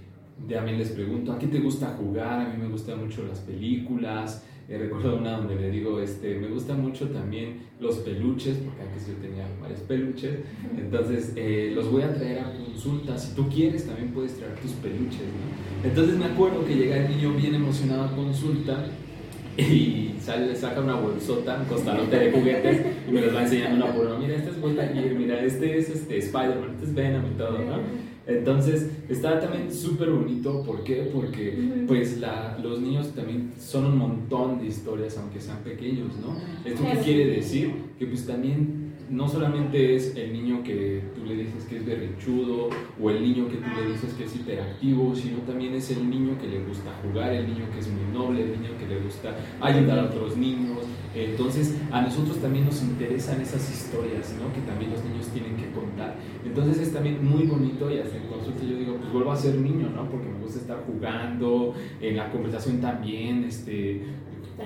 también 0.49 0.79
les 0.79 0.89
pregunto, 0.91 1.33
¿a 1.33 1.39
qué 1.39 1.49
te 1.49 1.61
gusta 1.61 1.89
jugar? 1.89 2.41
A 2.41 2.49
mí 2.49 2.57
me 2.63 2.69
gustan 2.69 3.05
mucho 3.05 3.23
las 3.27 3.41
películas. 3.41 4.47
Eh, 4.71 4.79
recuerdo 4.79 5.17
una 5.17 5.33
donde 5.33 5.57
le 5.57 5.69
digo, 5.69 5.99
este, 5.99 6.39
me 6.39 6.47
gustan 6.47 6.81
mucho 6.81 7.09
también 7.09 7.63
los 7.81 7.97
peluches, 7.97 8.57
porque 8.59 8.83
antes 8.83 9.09
yo 9.09 9.15
tenía 9.15 9.45
varios 9.61 9.81
peluches. 9.81 10.39
Entonces, 10.79 11.33
eh, 11.35 11.73
los 11.75 11.91
voy 11.91 12.03
a 12.03 12.15
traer 12.15 12.39
a 12.39 12.53
consulta. 12.53 13.19
Si 13.19 13.35
tú 13.35 13.49
quieres, 13.49 13.87
también 13.87 14.13
puedes 14.13 14.37
traer 14.37 14.55
tus 14.61 14.71
peluches, 14.75 15.27
¿no? 15.27 15.89
Entonces 15.89 16.17
me 16.17 16.27
acuerdo 16.27 16.65
que 16.65 16.77
llega 16.77 16.99
el 16.99 17.09
niño 17.09 17.33
bien 17.35 17.57
emocionado 17.57 18.05
a 18.05 18.15
consulta 18.15 18.87
y 19.59 20.15
sale, 20.21 20.55
saca 20.55 20.81
una 20.81 20.95
bolsota, 20.95 21.59
un 21.59 21.67
costalote 21.67 22.17
de 22.17 22.31
juguetes 22.31 22.87
y 23.09 23.11
me 23.11 23.23
los 23.23 23.35
va 23.35 23.43
enseñando 23.43 23.85
una 23.85 23.93
por 23.93 24.07
una. 24.07 24.19
Mira, 24.19 24.37
este 24.37 24.51
es 24.51 24.57
Lightyear, 24.59 25.15
mira, 25.17 25.43
este 25.43 25.79
es 25.79 25.91
este, 25.91 26.19
Spider-Man, 26.19 26.71
este 26.75 26.85
es 26.85 26.95
Venom 26.95 27.25
y 27.27 27.37
todo, 27.37 27.59
¿no? 27.59 28.10
Entonces, 28.39 28.91
está 29.09 29.41
también 29.41 29.73
súper 29.73 30.11
bonito, 30.11 30.63
¿por 30.63 30.85
qué? 30.85 31.11
Porque 31.13 31.85
pues 31.87 32.19
la, 32.19 32.59
los 32.63 32.81
niños 32.81 33.11
también 33.15 33.53
son 33.59 33.87
un 33.87 33.99
montón 33.99 34.61
de 34.61 34.67
historias, 34.67 35.19
aunque 35.19 35.41
sean 35.41 35.59
pequeños, 35.59 36.13
¿no? 36.21 36.37
¿Esto 36.65 36.83
qué 36.91 36.99
quiere 37.01 37.27
decir? 37.37 37.73
Que 37.99 38.07
pues 38.07 38.27
también 38.27 38.80
no 39.11 39.29
solamente 39.29 39.97
es 39.97 40.15
el 40.17 40.33
niño 40.33 40.63
que 40.63 41.03
tú 41.17 41.25
le 41.25 41.35
dices 41.35 41.65
que 41.65 41.79
es 41.79 41.85
berrinchudo 41.85 42.71
o 43.03 43.11
el 43.11 43.21
niño 43.21 43.49
que 43.49 43.57
tú 43.57 43.69
le 43.77 43.93
dices 43.93 44.15
que 44.15 44.25
es 44.25 44.37
hiperactivo, 44.37 45.15
sino 45.17 45.39
también 45.39 45.75
es 45.75 45.91
el 45.91 46.09
niño 46.09 46.39
que 46.41 46.47
le 46.47 46.61
gusta 46.61 46.93
jugar, 47.03 47.33
el 47.33 47.49
niño 47.49 47.65
que 47.73 47.81
es 47.81 47.89
muy 47.89 48.05
noble, 48.13 48.43
el 48.43 48.53
niño 48.53 48.79
que 48.79 48.87
le 48.87 49.01
gusta 49.01 49.35
ayudar 49.61 49.99
a 49.99 50.05
otros 50.05 50.37
niños. 50.37 50.79
Entonces, 51.13 51.77
a 51.91 52.03
nosotros 52.03 52.39
también 52.39 52.67
nos 52.67 52.81
interesan 52.83 53.41
esas 53.41 53.69
historias, 53.69 54.33
¿no? 54.41 54.53
Que 54.53 54.61
también 54.61 54.93
los 54.93 55.05
niños 55.05 55.27
tienen 55.29 55.57
que 55.57 55.69
contar. 55.73 56.15
Entonces 56.45 56.79
es 56.79 56.93
también 56.93 57.25
muy 57.29 57.45
bonito 57.47 57.91
y 57.91 57.99
hasta 57.99 58.17
en 58.17 58.29
consulta 58.29 58.63
yo 58.63 58.77
digo, 58.77 58.97
pues 58.97 59.13
vuelvo 59.13 59.33
a 59.33 59.37
ser 59.37 59.57
niño, 59.57 59.91
¿no? 59.91 60.09
Porque 60.09 60.29
me 60.29 60.39
gusta 60.39 60.61
estar 60.61 60.85
jugando, 60.87 61.75
en 62.01 62.17
la 62.17 62.31
conversación 62.31 62.81
también, 62.81 63.43
este, 63.43 64.03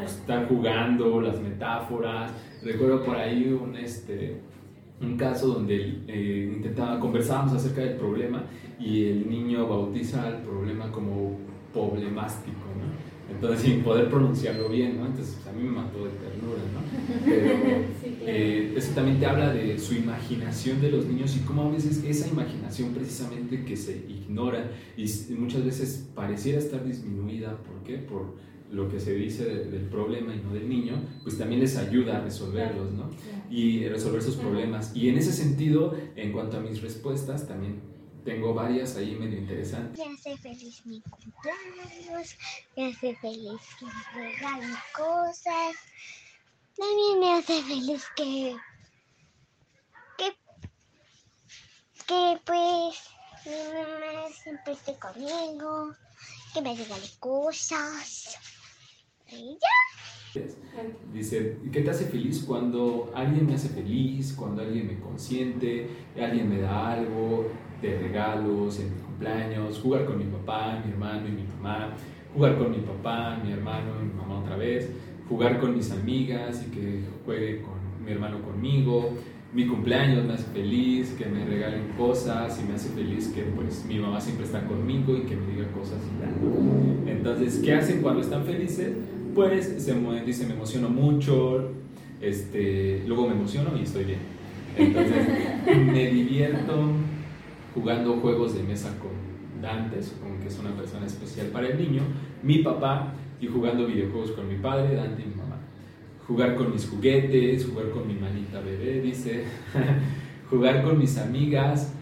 estar 0.03 0.49
jugando, 0.49 1.21
las 1.21 1.41
metáforas. 1.41 2.33
Recuerdo 2.63 3.05
por 3.05 3.17
ahí 3.17 3.53
un, 3.53 3.77
este, 3.77 4.41
un 5.01 5.17
caso 5.17 5.49
donde 5.49 6.03
eh, 6.09 6.53
intentaba, 6.57 6.99
conversábamos 6.99 7.55
acerca 7.55 7.83
del 7.83 7.97
problema 7.97 8.45
y 8.79 9.05
el 9.05 9.29
niño 9.29 9.69
bautiza 9.69 10.29
el 10.29 10.43
problema 10.43 10.91
como 10.91 11.39
problemástico, 11.73 12.59
¿no? 12.79 13.05
Entonces, 13.35 13.63
sin 13.63 13.83
poder 13.83 14.11
pronunciarlo 14.11 14.69
bien, 14.69 14.99
¿no? 14.99 15.07
Entonces, 15.07 15.39
a 15.49 15.53
mí 15.53 15.65
me 15.65 15.71
mató 15.71 16.05
de 16.05 16.11
ternura, 16.11 16.61
¿no? 16.73 17.25
Pero 17.25 17.47
eh, 18.27 18.75
eso 18.77 18.93
también 18.95 19.19
te 19.19 19.27
habla 19.27 19.53
de 19.53 19.79
su 19.79 19.95
imaginación 19.95 20.81
de 20.81 20.91
los 20.91 21.07
niños 21.07 21.35
y 21.37 21.41
cómo 21.41 21.63
a 21.63 21.71
veces 21.71 22.05
esa 22.05 22.29
imaginación 22.29 22.93
precisamente 22.93 23.65
que 23.65 23.77
se 23.77 23.97
ignora 24.09 24.71
y 24.97 25.07
muchas 25.35 25.65
veces 25.65 26.09
pareciera 26.15 26.59
estar 26.59 26.85
disminuida, 26.85 27.57
¿por 27.57 27.83
qué? 27.83 27.97
Por 27.97 28.35
lo 28.71 28.89
que 28.89 28.99
se 28.99 29.15
dice 29.15 29.45
del 29.45 29.89
problema 29.89 30.35
y 30.35 30.41
no 30.41 30.53
del 30.53 30.69
niño, 30.69 31.03
pues 31.23 31.39
también 31.39 31.61
les 31.61 31.77
ayuda 31.77 32.19
a 32.19 32.21
resolverlos, 32.21 32.93
¿no? 32.93 33.11
Y 33.51 33.87
resolver 33.89 34.23
sus 34.23 34.37
problemas. 34.37 34.95
Y 34.95 35.09
en 35.09 35.19
ese 35.19 35.33
sentido, 35.33 35.97
en 36.17 36.33
cuanto 36.33 36.57
a 36.57 36.61
mis 36.61 36.81
respuestas, 36.83 37.47
también 37.47 37.81
tengo 38.25 38.55
varias 38.55 38.97
ahí 38.97 39.15
medio 39.15 39.39
interesantes. 39.39 39.99
Me 39.99 40.15
hace 40.15 40.37
feliz 40.39 40.85
mi 40.87 41.01
cumpleaños, 41.03 42.37
me 42.77 42.87
hace 42.87 43.15
feliz 43.17 43.61
que 43.79 43.87
me 43.87 44.31
regalen 44.31 44.75
cosas. 44.97 45.77
También 46.77 47.21
me 47.21 47.33
hace 47.35 47.63
feliz 47.63 48.05
que, 48.17 48.57
que, 50.19 50.37
que 52.07 52.41
pues 52.45 53.15
mi 53.45 53.53
mamá 53.73 54.29
siempre 54.43 54.73
esté 54.73 54.99
conmigo, 54.99 55.95
que 56.55 56.63
me 56.63 56.75
regale 56.75 57.11
cosas. 57.21 58.39
Dice, 61.13 61.59
¿qué 61.71 61.81
te 61.83 61.91
hace 61.91 62.07
feliz? 62.07 62.45
Cuando 62.47 63.13
alguien 63.15 63.47
me 63.47 63.55
hace 63.55 63.69
feliz, 63.69 64.35
cuando 64.37 64.63
alguien 64.63 64.89
me 64.89 64.99
consiente, 64.99 65.89
alguien 66.21 66.49
me 66.49 66.61
da 66.61 66.93
algo, 66.93 67.49
de 67.81 67.99
regalos 67.99 68.81
en 68.81 68.95
mi 68.95 69.01
cumpleaños, 69.01 69.79
jugar 69.79 70.07
con 70.07 70.19
mi 70.19 70.25
papá, 70.25 70.83
mi 70.85 70.93
hermano 70.93 71.29
y 71.29 71.33
mi 71.33 71.43
mamá, 71.43 71.91
jugar 72.35 72.59
con 72.59 72.71
mi 72.71 72.79
papá, 72.79 73.41
mi 73.45 73.53
hermano 73.53 73.93
y 74.03 74.07
mi 74.07 74.15
mamá 74.15 74.41
otra 74.41 74.57
vez, 74.57 74.91
jugar 75.29 75.61
con 75.61 75.77
mis 75.77 75.91
amigas 75.93 76.65
y 76.67 76.71
que 76.71 77.01
juegue 77.25 77.63
con 77.63 77.75
mi 78.05 78.13
hermano 78.13 78.43
conmigo. 78.43 79.11
Mi 79.53 79.69
cumpleaños 79.69 80.25
me 80.25 80.33
hace 80.33 80.51
feliz, 80.51 81.15
que 81.17 81.27
me 81.27 81.45
regalen 81.45 81.91
cosas 81.97 82.61
y 82.61 82.67
me 82.67 82.75
hace 82.75 82.89
feliz 82.89 83.29
que 83.29 83.43
pues 83.43 83.85
mi 83.85 84.01
mamá 84.01 84.21
siempre 84.21 84.47
está 84.47 84.67
conmigo 84.67 85.17
y 85.17 85.21
que 85.21 85.37
me 85.37 85.53
diga 85.53 85.69
cosas 85.69 86.01
y 86.03 86.21
tal. 86.21 87.09
Entonces, 87.09 87.61
¿qué 87.65 87.75
hacen 87.75 88.03
cuando 88.03 88.21
están 88.21 88.45
felices? 88.45 88.95
Pues 89.35 89.65
se 89.65 89.95
dice, 90.25 90.47
me 90.47 90.55
emociono 90.55 90.89
mucho, 90.89 91.71
este, 92.21 93.03
luego 93.07 93.27
me 93.27 93.35
emociono 93.35 93.77
y 93.77 93.83
estoy 93.83 94.05
bien. 94.05 94.21
Entonces, 94.77 95.27
me 95.67 96.09
divierto, 96.11 96.93
jugando 97.75 98.17
juegos 98.19 98.55
de 98.55 98.63
mesa 98.63 98.97
con 99.01 99.11
Dante, 99.61 100.01
supongo 100.03 100.39
que 100.41 100.47
es 100.47 100.59
una 100.61 100.71
persona 100.77 101.07
especial 101.07 101.49
para 101.49 101.67
el 101.67 101.79
niño, 101.79 102.03
mi 102.45 102.59
papá 102.59 103.15
y 103.41 103.49
jugando 103.49 103.87
videojuegos 103.87 104.31
con 104.33 104.47
mi 104.47 104.57
padre, 104.57 104.95
Dante 104.95 105.23
y 105.23 105.27
mi 105.27 105.35
mamá. 105.35 105.59
Jugar 106.29 106.55
con 106.55 106.73
mis 106.73 106.89
juguetes, 106.89 107.67
jugar 107.67 107.91
con 107.91 108.07
mi 108.07 108.15
manita 108.15 108.61
bebé, 108.61 109.01
dice, 109.01 109.45
jugar 110.49 110.85
con 110.85 110.97
mis 110.97 111.19
amigas, 111.19 111.93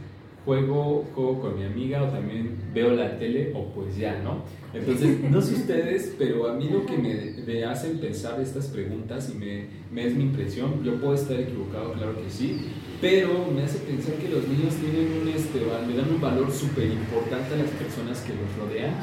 juego, 0.44 1.04
juego 1.14 1.40
con 1.40 1.58
mi 1.58 1.64
amiga 1.64 2.02
o 2.02 2.08
también 2.08 2.56
veo 2.74 2.90
la 2.94 3.18
tele 3.18 3.52
o 3.54 3.66
pues 3.66 3.96
ya, 3.96 4.20
¿no? 4.22 4.42
Entonces, 4.74 5.20
no 5.30 5.40
sé 5.40 5.54
ustedes, 5.54 6.14
pero 6.18 6.48
a 6.48 6.54
mí 6.54 6.68
lo 6.68 6.84
que 6.84 6.96
me, 6.96 7.42
me 7.46 7.64
hacen 7.64 7.98
pensar 7.98 8.40
estas 8.40 8.66
preguntas 8.68 9.32
y 9.34 9.38
me, 9.38 9.66
me, 9.92 10.06
es 10.06 10.14
mi 10.14 10.24
impresión, 10.24 10.82
yo 10.82 11.00
puedo 11.00 11.14
estar 11.14 11.38
equivocado, 11.38 11.92
claro 11.92 12.14
que 12.22 12.30
sí, 12.30 12.72
pero 13.02 13.50
me 13.50 13.64
hace 13.64 13.78
pensar 13.80 14.14
que 14.14 14.28
los 14.28 14.46
niños 14.46 14.74
tienen 14.76 15.20
un, 15.20 15.28
este, 15.28 15.58
le 15.58 15.96
dan 15.96 16.08
un 16.08 16.20
valor 16.20 16.52
súper 16.52 16.86
importante 16.86 17.54
a 17.54 17.56
las 17.56 17.70
personas 17.70 18.20
que 18.20 18.32
los 18.32 18.46
rodean 18.56 18.94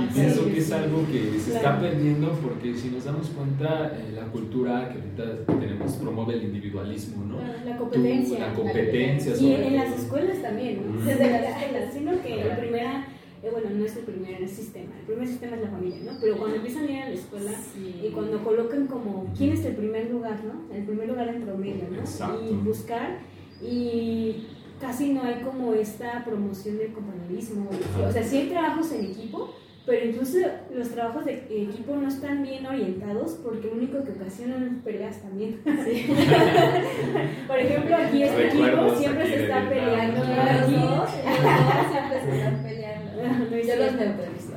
y 0.00 0.14
pienso 0.14 0.46
que 0.46 0.58
es 0.58 0.70
algo 0.70 1.04
que 1.10 1.36
se 1.40 1.56
está 1.56 1.80
perdiendo 1.80 2.30
porque 2.40 2.76
si 2.76 2.90
nos 2.90 3.04
damos 3.04 3.28
cuenta, 3.30 3.92
eh, 3.98 4.12
la 4.14 4.26
cultura 4.26 4.88
que 4.88 5.00
ahorita 5.00 5.52
tenemos 5.60 5.92
promueve 5.94 6.34
el 6.34 6.44
individualismo, 6.44 7.24
¿no? 7.24 7.38
La 7.64 7.76
competencia. 7.76 8.38
la 8.38 8.54
competencia. 8.54 9.36
y 9.36 9.52
en 9.52 9.76
las 9.76 9.98
escuelas 9.98 10.40
también, 10.40 11.04
desde 11.04 11.30
las 11.30 11.42
escuelas, 11.42 11.92
sino 11.92 12.22
que 12.22 12.44
la 12.44 12.56
primera 12.56 13.08
eh, 13.42 13.48
bueno, 13.50 13.70
no 13.70 13.84
es 13.84 13.96
el 13.96 14.04
primer 14.04 14.46
sistema, 14.48 14.92
el 15.00 15.06
primer 15.06 15.26
sistema 15.26 15.56
es 15.56 15.62
la 15.62 15.70
familia, 15.70 15.98
¿no? 16.04 16.12
Pero 16.20 16.36
cuando 16.36 16.56
empiezan 16.56 16.84
a 16.84 16.90
ir 16.90 17.02
a 17.02 17.08
la 17.08 17.14
escuela 17.14 17.52
y 17.76 18.10
cuando 18.10 18.44
colocan 18.44 18.86
como 18.86 19.32
quién 19.36 19.52
es 19.52 19.64
el 19.64 19.74
primer 19.74 20.08
lugar, 20.08 20.38
¿no? 20.44 20.72
El 20.72 20.84
primer 20.84 21.08
lugar 21.08 21.28
en 21.28 21.42
promedio, 21.42 21.84
¿no? 21.90 22.48
Y 22.48 22.54
buscar 22.54 23.18
y 23.62 24.46
casi 24.80 25.12
no 25.12 25.22
hay 25.22 25.42
como 25.42 25.74
esta 25.74 26.24
promoción 26.24 26.78
del 26.78 26.92
compañerismo. 26.92 27.68
O 28.06 28.12
sea, 28.12 28.22
sí 28.22 28.38
hay 28.38 28.48
trabajos 28.48 28.92
en 28.92 29.06
equipo, 29.06 29.54
pero 29.86 30.06
incluso 30.06 30.38
los 30.72 30.88
trabajos 30.90 31.24
de 31.26 31.34
equipo 31.34 31.96
no 31.96 32.08
están 32.08 32.42
bien 32.42 32.64
orientados 32.66 33.38
porque 33.42 33.68
lo 33.68 33.74
único 33.74 34.02
que 34.04 34.12
ocasionan 34.12 34.80
peleas 34.84 35.20
también. 35.20 35.60
Por 37.46 37.58
ejemplo, 37.58 37.96
aquí 37.96 38.22
este 38.22 38.48
equipo 38.48 38.94
siempre 38.96 39.26
se 39.26 39.42
está 39.42 39.68
peleando. 39.68 40.22
Aquí, 40.22 40.74
siempre 41.90 42.20
se 42.24 42.36
están 42.38 42.62
peleando. 42.62 43.10
Yo 43.50 43.76
los 43.76 43.92
neutralizo. 43.92 44.52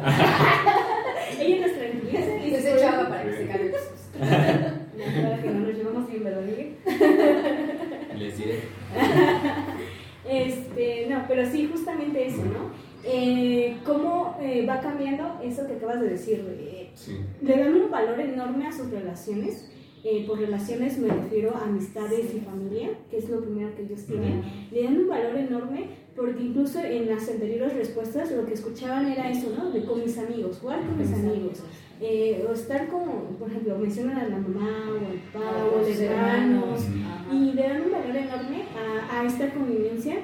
Ella 1.40 1.68
nos 1.68 1.78
tranquiliza 1.78 2.46
y 2.46 2.62
se 2.62 2.76
echa 2.76 2.94
agua 2.94 3.10
para 3.10 3.24
que 3.24 3.38
se 3.38 3.48
calme. 3.48 3.72
No, 4.94 5.42
que 5.42 5.50
no 5.50 5.60
nos 5.60 5.76
llevamos 5.76 6.08
bien, 6.08 6.24
¿verdad, 6.24 6.44
Les 8.24 8.38
diré. 8.38 8.60
Este, 10.26 11.08
no, 11.10 11.26
pero 11.28 11.46
sí, 11.46 11.70
justamente 11.70 12.26
eso, 12.26 12.46
¿no? 12.46 12.72
Eh, 13.04 13.76
¿Cómo 13.86 14.38
eh, 14.42 14.66
va 14.66 14.80
cambiando 14.80 15.38
eso 15.44 15.68
que 15.68 15.74
acabas 15.74 16.00
de 16.00 16.12
decir? 16.12 16.42
Le 17.42 17.58
dan 17.58 17.76
un 17.76 17.92
valor 17.92 18.18
enorme 18.22 18.66
a 18.66 18.72
sus 18.72 18.90
relaciones. 18.90 19.70
Eh, 20.06 20.24
por 20.26 20.40
relaciones 20.40 20.98
me 20.98 21.10
refiero 21.10 21.54
a 21.54 21.64
amistades 21.64 22.34
y 22.34 22.40
familia, 22.40 22.92
que 23.12 23.18
es 23.18 23.28
lo 23.28 23.42
primero 23.42 23.76
que 23.76 23.84
ellos 23.84 24.06
tienen. 24.06 24.44
Le 24.72 24.84
dan 24.84 24.98
un 24.98 25.10
valor 25.10 25.36
enorme 25.36 25.88
porque 26.16 26.44
incluso 26.44 26.80
en 26.80 27.10
las 27.10 27.28
anteriores 27.28 27.74
respuestas 27.74 28.32
lo 28.32 28.46
que 28.46 28.54
escuchaban 28.54 29.12
era 29.12 29.30
eso, 29.30 29.54
¿no? 29.58 29.72
De 29.72 29.84
con 29.84 30.02
mis 30.02 30.18
amigos, 30.18 30.60
jugar 30.62 30.86
con 30.86 30.98
mis 30.98 31.12
amigos. 31.12 31.64
O 32.02 32.54
estar 32.54 32.88
con, 32.88 33.36
por 33.40 33.50
ejemplo, 33.50 33.78
mencionan 33.78 34.18
a 34.18 34.24
la 34.30 34.38
mamá 34.38 34.90
o 34.92 35.12
al 35.12 35.20
papá 35.32 35.66
o 35.66 35.80
a 35.80 35.88
los 35.88 36.00
hermanos 36.00 36.82
y 37.32 37.54
le 37.54 37.64
dan 37.64 37.82
un 37.84 37.92
valor 37.92 38.16
enorme 38.16 38.64
a, 38.76 39.20
a 39.20 39.26
esta 39.26 39.50
convivencia 39.52 40.18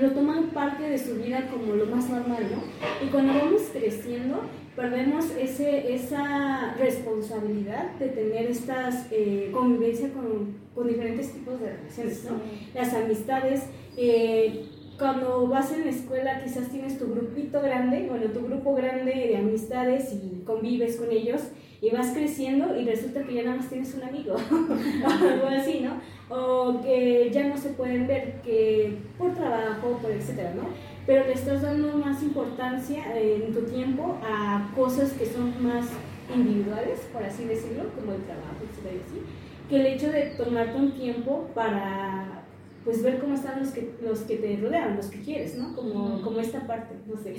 lo 0.00 0.10
toman 0.10 0.50
parte 0.50 0.82
de 0.82 0.98
su 0.98 1.14
vida 1.14 1.48
como 1.50 1.74
lo 1.74 1.86
más 1.86 2.08
normal, 2.10 2.44
¿no? 2.50 3.06
Y 3.06 3.10
cuando 3.10 3.32
vamos 3.32 3.62
creciendo, 3.72 4.42
perdemos 4.76 5.30
ese, 5.38 5.94
esa 5.94 6.74
responsabilidad 6.78 7.94
de 7.98 8.08
tener 8.08 8.50
estas 8.50 9.06
eh, 9.10 9.50
convivencia 9.52 10.10
con, 10.12 10.56
con, 10.74 10.88
diferentes 10.88 11.32
tipos 11.32 11.60
de 11.60 11.70
relaciones, 11.70 12.24
¿no? 12.24 12.40
Las 12.74 12.92
amistades, 12.94 13.62
eh, 13.96 14.66
cuando 14.98 15.46
vas 15.46 15.72
en 15.72 15.84
la 15.84 15.90
escuela 15.90 16.42
quizás 16.42 16.68
tienes 16.68 16.98
tu 16.98 17.06
grupito 17.06 17.60
grande, 17.62 18.06
bueno, 18.08 18.26
tu 18.26 18.40
grupo 18.40 18.74
grande 18.74 19.12
de 19.12 19.36
amistades 19.36 20.12
y 20.12 20.42
convives 20.44 20.96
con 20.96 21.10
ellos 21.12 21.42
y 21.80 21.90
vas 21.90 22.08
creciendo 22.08 22.76
y 22.76 22.84
resulta 22.84 23.22
que 23.22 23.34
ya 23.34 23.44
nada 23.44 23.56
más 23.56 23.68
tienes 23.68 23.94
un 23.94 24.02
amigo, 24.02 24.34
algo 25.06 25.46
así, 25.46 25.80
¿no? 25.80 26.00
O 26.34 26.80
que 26.82 27.30
ya 27.32 27.46
no 27.46 27.56
se 27.56 27.70
pueden 27.70 28.08
ver 28.08 28.40
que 28.42 28.98
por 29.16 29.34
trabajo, 29.34 29.98
por 30.02 30.10
etcétera, 30.10 30.52
¿no? 30.56 30.64
Pero 31.06 31.24
le 31.24 31.32
estás 31.32 31.62
dando 31.62 31.96
más 31.96 32.20
importancia 32.22 33.16
eh, 33.16 33.44
en 33.46 33.54
tu 33.54 33.62
tiempo 33.62 34.18
a 34.22 34.70
cosas 34.74 35.12
que 35.12 35.26
son 35.26 35.62
más 35.62 35.86
individuales, 36.34 37.08
por 37.12 37.22
así 37.22 37.44
decirlo, 37.44 37.84
como 37.94 38.12
el 38.12 38.22
trabajo, 38.24 38.56
etcétera, 38.68 39.00
así, 39.06 39.22
que 39.70 39.76
el 39.76 39.86
hecho 39.86 40.10
de 40.10 40.22
tomarte 40.36 40.76
un 40.76 40.92
tiempo 40.92 41.48
para 41.54 42.37
pues 42.84 43.02
ver 43.02 43.18
cómo 43.18 43.34
están 43.34 43.60
los 43.60 43.70
que, 43.70 43.94
los 44.02 44.20
que 44.20 44.36
te 44.36 44.56
rodean, 44.56 44.96
los 44.96 45.06
que 45.06 45.20
quieres, 45.20 45.56
¿no? 45.56 45.74
Como, 45.74 46.22
como 46.22 46.40
esta 46.40 46.66
parte, 46.66 46.94
no 47.06 47.16
sé. 47.16 47.36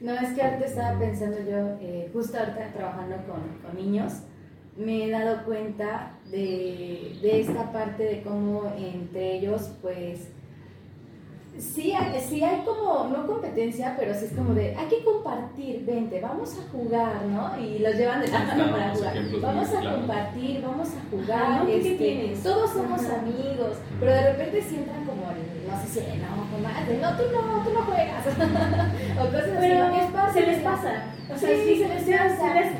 no, 0.00 0.14
es 0.14 0.32
que 0.32 0.42
ahorita 0.42 0.64
estaba 0.64 0.98
pensando 0.98 1.38
yo, 1.38 1.78
eh, 1.80 2.08
justo 2.12 2.38
ahorita 2.38 2.72
trabajando 2.72 3.16
con, 3.26 3.42
con, 3.62 3.76
niños, 3.76 4.22
me 4.76 5.04
he 5.04 5.10
dado 5.10 5.44
cuenta 5.44 6.18
de, 6.30 7.16
de 7.20 7.40
esta 7.40 7.72
parte 7.72 8.04
de 8.04 8.22
cómo 8.22 8.72
entre 8.76 9.38
ellos, 9.38 9.70
pues, 9.82 10.28
sí 11.58 11.92
hay, 11.92 12.20
sí 12.20 12.42
hay 12.42 12.62
como, 12.64 13.08
no 13.08 13.26
competencia, 13.26 13.94
pero 13.98 14.14
sí 14.14 14.26
es 14.26 14.32
como 14.32 14.54
de, 14.54 14.74
hay 14.74 14.86
que 14.86 15.04
compartir, 15.04 15.84
vente, 15.84 16.20
vamos 16.20 16.56
a 16.58 16.70
jugar, 16.70 17.24
¿no? 17.26 17.58
Y 17.60 17.78
los 17.78 17.94
llevan 17.94 18.20
de 18.20 18.28
la 18.28 18.40
mano 18.40 18.72
para 18.72 18.94
jugar. 18.94 19.16
Vamos 19.40 19.68
a 19.68 19.94
compartir, 19.94 20.62
vamos 20.62 20.88
a 20.88 21.10
jugar, 21.10 21.68
este, 21.68 22.34
todos 22.42 22.70
somos 22.70 23.00
amigos, 23.04 23.78
pero 24.00 24.12
de 24.12 24.32
repente 24.32 24.62
sientan 24.62 25.04
como, 25.04 25.26
no 25.26 25.82
sé 25.82 26.00
si 26.00 26.18
no, 26.18 26.44
no, 27.00 27.16
tú 27.16 27.22
no, 27.32 27.64
tú 27.64 27.70
no 27.72 27.82
juegas, 27.82 28.26
o 29.20 29.24
cosas 29.26 29.50
así, 29.56 29.68
pero 30.12 30.32
se 30.32 30.40
les 30.40 30.62
pasa. 30.62 31.04
O 31.32 31.38
sea, 31.38 31.48
sí, 31.48 31.76
se 31.76 31.88
les 31.88 32.18
pasa. 32.18 32.70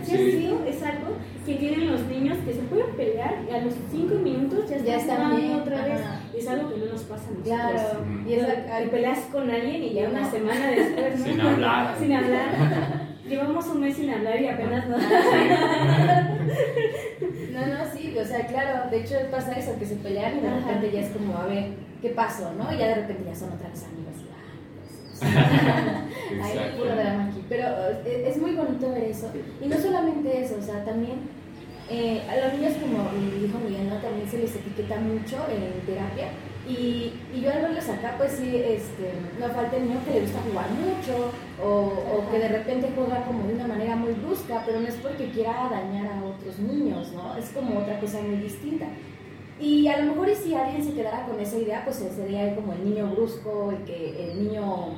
es 0.68 0.82
algo 0.82 1.14
que 1.46 1.54
tienen 1.54 1.90
los 1.90 2.02
niños 2.02 2.38
que 2.44 2.52
se 2.52 2.60
pueden 2.62 2.94
pelear 2.96 3.36
y 3.48 3.54
a 3.54 3.60
los 3.62 3.74
cinco 3.90 4.14
minutos 4.16 4.68
ya, 4.68 4.78
ya 4.78 4.96
están 4.96 5.36
bien, 5.36 5.54
otra 5.54 5.84
vez. 5.84 6.00
Es 6.36 6.48
algo 6.48 6.70
que 6.70 6.80
no 6.80 6.86
nos 6.86 7.02
pasa 7.02 7.24
a 7.28 7.32
nosotros. 7.32 7.44
Claro. 7.44 8.04
Y 8.26 8.32
es 8.34 8.46
que 8.66 8.88
peleas 8.88 9.18
con 9.32 9.50
alguien 9.50 9.82
y 9.82 9.92
ya 9.94 10.08
una 10.08 10.30
semana 10.30 10.66
después, 10.70 11.18
¿no? 11.20 11.24
Sin 11.26 11.40
hablar. 11.40 11.94
Sin 11.98 12.12
hablar. 12.12 12.48
Llevamos 13.28 13.66
un 13.68 13.80
mes 13.80 13.96
sin 13.96 14.10
hablar 14.10 14.40
y 14.40 14.48
apenas 14.48 14.86
no. 14.88 14.96
No, 17.52 17.66
no, 17.66 17.84
sí, 17.96 18.16
o 18.18 18.24
sea, 18.24 18.46
claro, 18.46 18.90
de 18.90 19.00
hecho 19.00 19.14
pasa 19.30 19.52
eso, 19.52 19.78
que 19.78 19.86
se 19.86 19.96
pelean 19.96 20.38
y 20.38 20.40
de 20.40 20.48
Ajá. 20.48 20.58
repente 20.58 20.90
ya 20.92 21.00
es 21.00 21.10
como, 21.10 21.36
a 21.38 21.46
ver, 21.46 21.68
¿qué 22.02 22.10
pasó? 22.10 22.52
¿no? 22.52 22.72
Y 22.72 22.78
ya 22.78 22.88
de 22.88 22.94
repente 22.96 23.22
ya 23.26 23.34
son 23.34 23.52
otra 23.52 23.68
vez 23.68 23.84
amigos. 23.84 24.16
y, 24.20 24.28
ah, 24.34 26.02
pues, 26.08 26.42
Hay 26.44 26.56
Exacto. 26.58 26.78
puro 26.82 26.96
drama 26.96 27.24
aquí. 27.30 27.44
Pero 27.48 27.64
eh, 28.04 28.24
es 28.28 28.36
muy 28.38 28.54
bonito 28.54 28.90
ver 28.90 29.04
eso. 29.04 29.30
Y 29.62 29.66
no 29.68 29.76
solamente 29.78 30.42
eso, 30.42 30.56
o 30.58 30.62
sea, 30.62 30.84
también 30.84 31.20
eh, 31.90 32.22
a 32.28 32.36
los 32.44 32.54
niños, 32.58 32.74
como 32.80 33.08
dijo 33.40 33.58
Miguel, 33.58 33.88
¿no? 33.88 33.96
también 33.96 34.28
se 34.28 34.38
les 34.38 34.54
etiqueta 34.56 34.96
mucho 34.96 35.36
en 35.50 35.80
terapia. 35.86 36.28
Y, 36.66 37.12
y 37.34 37.40
yo 37.42 37.50
al 37.50 37.60
verlos 37.60 37.88
acá, 37.90 38.14
pues 38.16 38.32
sí, 38.32 38.56
este, 38.56 39.12
no 39.38 39.48
falta 39.52 39.76
el 39.76 39.86
niño 39.86 40.00
que 40.06 40.14
le 40.14 40.20
gusta 40.22 40.40
jugar 40.40 40.66
mucho 40.70 41.30
o, 41.62 41.68
o 41.68 42.30
que 42.30 42.38
de 42.38 42.48
repente 42.48 42.90
juega 42.94 43.22
como 43.24 43.46
de 43.46 43.54
una 43.54 43.66
manera 43.66 43.96
muy 43.96 44.12
brusca, 44.12 44.62
pero 44.64 44.80
no 44.80 44.88
es 44.88 44.94
porque 44.94 45.28
quiera 45.30 45.68
dañar 45.70 46.06
a 46.06 46.24
otros 46.24 46.58
niños, 46.58 47.12
¿no? 47.12 47.36
Es 47.36 47.50
como 47.50 47.80
otra 47.80 48.00
cosa 48.00 48.22
muy 48.22 48.36
distinta. 48.36 48.86
Y 49.60 49.86
a 49.88 49.98
lo 49.98 50.12
mejor 50.12 50.30
y 50.30 50.34
si 50.34 50.54
alguien 50.54 50.82
se 50.82 50.94
quedara 50.94 51.26
con 51.26 51.38
esa 51.38 51.58
idea, 51.58 51.84
pues 51.84 51.96
sería 51.96 52.54
como 52.54 52.72
el 52.72 52.84
niño 52.84 53.08
brusco, 53.08 53.70
el, 53.70 53.84
que, 53.84 54.32
el 54.32 54.44
niño 54.44 54.94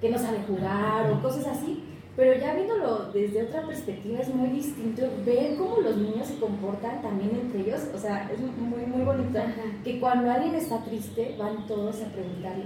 que 0.00 0.10
no 0.10 0.18
sabe 0.18 0.38
jugar 0.46 1.10
o 1.10 1.22
cosas 1.22 1.46
así. 1.46 1.84
Pero 2.18 2.34
ya 2.40 2.52
viéndolo 2.52 3.12
desde 3.14 3.44
otra 3.44 3.62
perspectiva 3.62 4.18
es 4.18 4.28
muy 4.34 4.48
distinto 4.48 5.02
ver 5.24 5.54
cómo 5.56 5.76
los 5.80 5.96
niños 5.98 6.26
se 6.26 6.36
comportan 6.40 7.00
también 7.00 7.30
entre 7.40 7.60
ellos. 7.60 7.82
O 7.94 7.98
sea, 7.98 8.28
es 8.34 8.40
muy, 8.40 8.84
muy 8.86 9.02
bonito 9.04 9.38
que 9.84 10.00
cuando 10.00 10.28
alguien 10.28 10.56
está 10.56 10.82
triste 10.82 11.36
van 11.38 11.64
todos 11.68 12.02
a 12.02 12.06
preguntarle, 12.06 12.64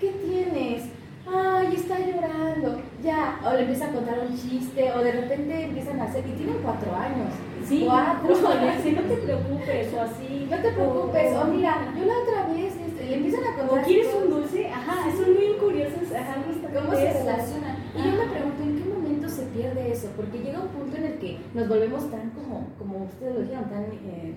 ¿qué 0.00 0.12
tienes? 0.12 0.84
Ay, 1.28 1.74
está 1.74 1.98
llorando. 1.98 2.80
Ya, 3.02 3.38
o 3.44 3.52
le 3.52 3.60
empieza 3.62 3.86
a 3.88 3.92
contar 3.92 4.18
un 4.20 4.34
chiste, 4.34 4.90
o 4.92 4.98
de 5.00 5.12
repente 5.12 5.64
empiezan 5.64 6.00
a 6.00 6.04
hacer, 6.04 6.24
y 6.26 6.30
tienen 6.32 6.56
cuatro 6.62 6.94
años. 6.94 7.28
Sí, 7.68 7.82
cuatro. 7.84 8.28
dice, 8.32 8.92
no 8.92 9.02
te 9.02 9.16
preocupes, 9.16 9.92
o 9.92 10.00
así. 10.00 10.46
No 10.48 10.56
te 10.56 10.70
preocupes, 10.70 11.34
o- 11.34 11.40
o 11.42 11.44
mira, 11.46 11.92
yo 11.98 12.04
la 12.06 12.14
otra 12.22 12.54
vez 12.54 12.72
este, 12.76 13.04
le 13.10 13.16
empiezan 13.16 13.42
a 13.44 13.56
contar. 13.58 13.80
¿O 13.80 13.82
quieres 13.86 14.14
un 14.14 14.30
dulce? 14.30 14.68
Ajá, 14.68 15.10
son 15.10 15.34
muy 15.34 15.52
curiosos. 15.60 16.12
Ajá, 16.16 16.36
¿Cómo 16.74 16.92
se 16.96 17.12
relacionan? 17.12 17.75
Y 17.96 18.04
yo 18.04 18.12
me 18.12 18.26
pregunto, 18.30 18.62
¿en 18.62 18.78
qué 18.78 18.84
momento 18.88 19.28
se 19.28 19.42
pierde 19.46 19.92
eso? 19.92 20.08
Porque 20.16 20.38
llega 20.38 20.60
un 20.60 20.68
punto 20.68 20.96
en 20.96 21.04
el 21.04 21.14
que 21.18 21.38
nos 21.54 21.68
volvemos 21.68 22.10
tan 22.10 22.30
como, 22.30 22.68
como 22.78 23.04
ustedes 23.04 23.34
lo 23.34 23.40
dijeron, 23.40 23.64
tan 23.70 23.84
eh. 23.84 24.34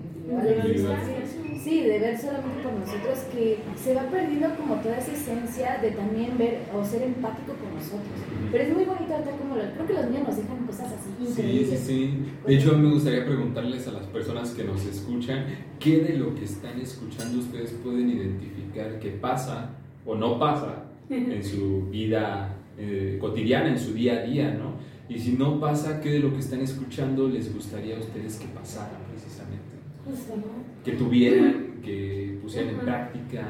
Sí, 1.62 1.82
de 1.82 1.98
ver 1.98 2.18
solamente 2.18 2.62
por 2.62 2.72
nosotros, 2.72 3.18
que 3.32 3.58
se 3.76 3.94
va 3.94 4.02
perdiendo 4.04 4.54
como 4.56 4.76
toda 4.76 4.96
esa 4.98 5.12
esencia 5.12 5.78
de 5.82 5.90
también 5.90 6.38
ver 6.38 6.60
o 6.74 6.84
ser 6.84 7.02
empático 7.02 7.52
con 7.52 7.74
nosotros. 7.74 8.16
Pero 8.50 8.64
es 8.64 8.72
muy 8.74 8.84
bonito 8.84 9.12
ahorita 9.12 9.30
como 9.36 9.56
lo, 9.56 9.62
creo 9.74 9.86
que 9.86 9.92
los 9.92 10.04
niños 10.06 10.28
nos 10.28 10.36
dejan 10.36 10.66
cosas 10.66 10.86
así 10.86 11.10
Sí, 11.18 11.26
sí, 11.26 11.40
increíbles. 11.42 11.80
sí. 11.80 12.24
De 12.46 12.54
hecho, 12.54 12.78
me 12.78 12.90
gustaría 12.90 13.26
preguntarles 13.26 13.86
a 13.88 13.92
las 13.92 14.06
personas 14.06 14.50
que 14.52 14.64
nos 14.64 14.84
escuchan, 14.86 15.44
¿qué 15.78 15.98
de 15.98 16.14
lo 16.16 16.34
que 16.34 16.44
están 16.44 16.80
escuchando 16.80 17.38
ustedes 17.40 17.72
pueden 17.84 18.08
identificar 18.08 18.98
que 18.98 19.10
pasa 19.10 19.70
o 20.06 20.14
no 20.14 20.38
pasa 20.38 20.84
en 21.10 21.42
su 21.44 21.88
vida 21.90 22.56
eh, 22.80 23.18
cotidiana, 23.20 23.68
en 23.68 23.78
su 23.78 23.92
día 23.92 24.14
a 24.14 24.22
día, 24.22 24.54
¿no? 24.54 24.74
Y 25.08 25.18
si 25.18 25.32
no 25.32 25.60
pasa, 25.60 26.00
¿qué 26.00 26.10
de 26.10 26.18
lo 26.20 26.32
que 26.32 26.38
están 26.38 26.60
escuchando 26.60 27.28
les 27.28 27.52
gustaría 27.52 27.96
a 27.96 28.00
ustedes 28.00 28.36
que 28.36 28.46
pasara 28.48 28.98
precisamente? 29.10 29.60
Justo, 30.04 30.36
¿no? 30.36 30.82
Que 30.84 30.92
tuvieran, 30.92 31.80
que 31.84 32.38
pusieran 32.42 32.70
en 32.70 32.80
práctica, 32.80 33.42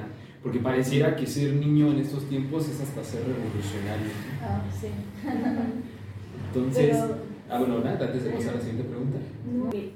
porque 0.43 0.59
pareciera 0.59 1.15
que 1.15 1.27
ser 1.27 1.53
niño 1.55 1.93
en 1.93 1.99
estos 1.99 2.29
tiempos 2.29 2.69
es 2.69 2.81
hasta 2.81 3.05
ser 3.05 3.21
revolucionario. 3.21 4.11
Ah, 4.43 4.63
sí. 4.81 4.89
Entonces, 6.47 6.97
Pero- 6.97 7.17
ah, 7.51 7.59
bueno, 7.59 7.81
nada, 7.81 8.07
antes 8.07 8.25
de 8.25 8.31
pasar 8.31 8.55
a 8.55 8.57
la 8.57 8.61
siguiente 8.61 8.85
pregunta. 8.85 9.19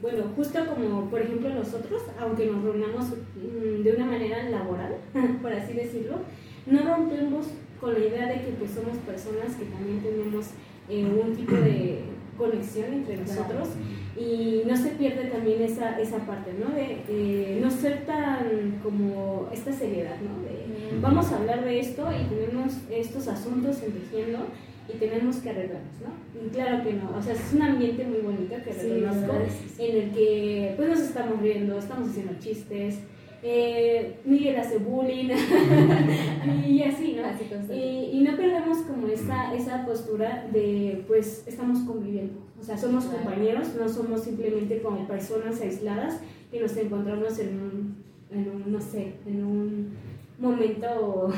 Bueno, 0.03 0.25
justo 0.37 0.59
como 0.67 1.09
por 1.11 1.21
ejemplo 1.23 1.49
nosotros, 1.53 2.03
aunque 2.21 2.47
nos 2.47 2.63
reunamos 2.63 3.07
mm, 3.09 3.83
de 3.83 3.95
una 3.97 4.07
manera 4.07 4.49
laboral, 4.51 4.97
por 5.43 5.53
así 5.53 5.73
decirlo, 5.73 6.19
no 6.67 6.83
rompemos 6.83 7.47
con 7.85 7.93
la 7.93 8.01
idea 8.01 8.27
de 8.29 8.41
que 8.41 8.53
pues 8.59 8.71
somos 8.71 8.97
personas 9.05 9.57
que 9.57 9.67
también 9.67 10.01
tenemos 10.01 10.47
eh, 10.89 11.05
un 11.05 11.37
tipo 11.37 11.55
de 11.55 12.01
conexión 12.39 12.95
entre 12.95 13.19
nosotros 13.19 13.69
y 14.17 14.63
no 14.67 14.75
se 14.75 14.89
pierde 14.93 15.27
también 15.27 15.61
esa, 15.61 16.01
esa 16.01 16.17
parte, 16.25 16.53
¿no? 16.59 16.75
De 16.75 17.03
eh, 17.09 17.59
no 17.63 17.71
ser 17.71 18.07
tan 18.07 18.81
como 18.83 19.51
esta 19.53 19.71
seriedad, 19.71 20.17
¿no? 20.17 20.43
De, 20.43 20.99
vamos 21.03 21.31
a 21.31 21.37
hablar 21.37 21.63
de 21.63 21.79
esto 21.79 22.09
y 22.11 22.25
tenemos 22.35 22.73
estos 22.91 23.29
asuntos 23.29 23.77
tejiendo 23.77 24.47
y 24.89 24.97
tenemos 24.97 25.37
que 25.37 25.51
arreglarnos, 25.51 26.01
¿no? 26.01 26.43
Y 26.43 26.49
claro 26.49 26.83
que 26.83 26.95
no, 26.95 27.15
o 27.15 27.23
sea, 27.23 27.35
es 27.35 27.53
un 27.53 27.63
ambiente 27.63 28.07
muy 28.07 28.21
bonito 28.21 28.55
que 28.65 28.73
reconozco, 28.73 29.35
sí. 29.77 29.85
en 29.85 29.97
el 30.05 30.11
que 30.13 30.73
pues 30.77 30.89
nos 30.89 31.01
estamos 31.01 31.39
riendo, 31.39 31.79
estamos 31.79 32.09
haciendo 32.09 32.33
chistes, 32.41 33.01
eh, 33.47 34.21
Miguel 34.25 34.57
hace 34.57 34.79
bullying 34.79 35.29
y 36.67 36.83
así, 36.83 37.15
¿no? 37.21 37.27
Así. 37.27 37.45
Y, 37.75 38.19
y 38.19 38.23
no 38.23 38.37
perdemos 38.37 38.79
como 38.79 39.07
esa, 39.09 39.55
esa 39.55 39.85
postura 39.85 40.47
de, 40.53 41.05
pues, 41.07 41.45
estamos 41.47 41.81
conviviendo. 41.81 42.39
O 42.59 42.63
sea, 42.65 42.79
somos 42.79 43.05
Claro. 43.05 43.23
compañeros, 43.25 43.75
no 43.79 43.87
somos 43.89 44.25
simplemente 44.25 44.81
como 44.81 45.07
personas 45.07 45.61
aisladas 45.61 46.21
que 46.51 46.61
nos 46.61 46.75
encontramos 46.77 47.39
en 47.39 47.49
un, 47.61 47.97
en 48.31 48.49
un 48.51 48.73
no 48.73 48.81
sé, 48.81 49.15
en 49.27 49.45
un 49.45 49.93
momento... 50.39 51.27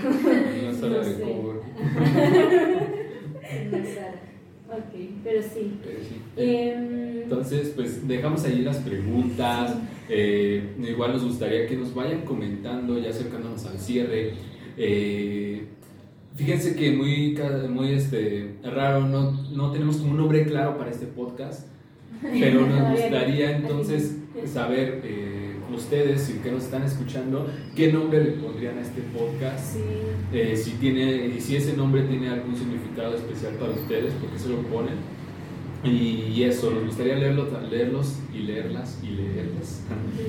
Una 0.62 0.72
sala 0.74 0.98
No 0.98 1.04
de 1.04 1.14
sé. 1.16 1.24
ok, 4.78 4.94
pero 5.24 5.42
sí. 5.42 5.78
Eh, 5.84 5.98
sí. 6.08 6.22
Em, 6.36 7.22
Entonces, 7.22 7.72
pues 7.74 8.06
dejamos 8.06 8.44
ahí 8.44 8.62
las 8.62 8.78
preguntas. 8.78 9.76
Eh, 10.08 10.74
igual 10.88 11.12
nos 11.12 11.24
gustaría 11.24 11.66
que 11.66 11.76
nos 11.76 11.94
vayan 11.94 12.22
comentando, 12.22 12.98
ya 12.98 13.10
acercándonos 13.10 13.66
al 13.66 13.78
cierre. 13.78 14.34
Eh, 14.76 15.64
fíjense 16.34 16.76
que 16.76 16.92
muy, 16.92 17.36
muy 17.68 17.92
este, 17.92 18.56
raro, 18.62 19.06
no, 19.06 19.32
no 19.32 19.72
tenemos 19.72 19.96
como 19.96 20.12
un 20.12 20.18
nombre 20.18 20.44
claro 20.44 20.76
para 20.76 20.90
este 20.90 21.06
podcast, 21.06 21.66
pero 22.22 22.66
nos 22.66 22.90
gustaría 23.00 23.56
entonces 23.56 24.18
saber, 24.44 25.00
eh, 25.04 25.55
ustedes, 25.74 26.22
si 26.22 26.35
que 26.35 26.50
nos 26.50 26.64
están 26.64 26.83
escuchando, 26.83 27.46
qué 27.74 27.92
nombre 27.92 28.22
le 28.22 28.31
pondrían 28.33 28.79
a 28.79 28.83
este 28.83 29.02
podcast. 29.02 29.74
sí. 29.74 29.81
Eh, 30.33 30.57
si 30.57 30.72
tiene 30.72 31.26
y 31.37 31.40
si 31.40 31.57
ese 31.57 31.76
nombre 31.76 32.02
tiene 32.02 32.29
algún 32.29 32.57
significado 32.57 33.14
especial 33.14 33.55
para 33.55 33.72
ustedes, 33.72 34.12
porque 34.20 34.38
se 34.38 34.48
lo 34.48 34.59
ponen. 34.62 35.16
Y 35.85 36.42
eso, 36.42 36.70
nos 36.70 36.85
gustaría 36.87 37.16
leerlo, 37.16 37.46
leerlos 37.70 38.18
y 38.35 38.38
leerlas 38.38 38.98
y 39.05 39.09
leerlas, 39.09 39.85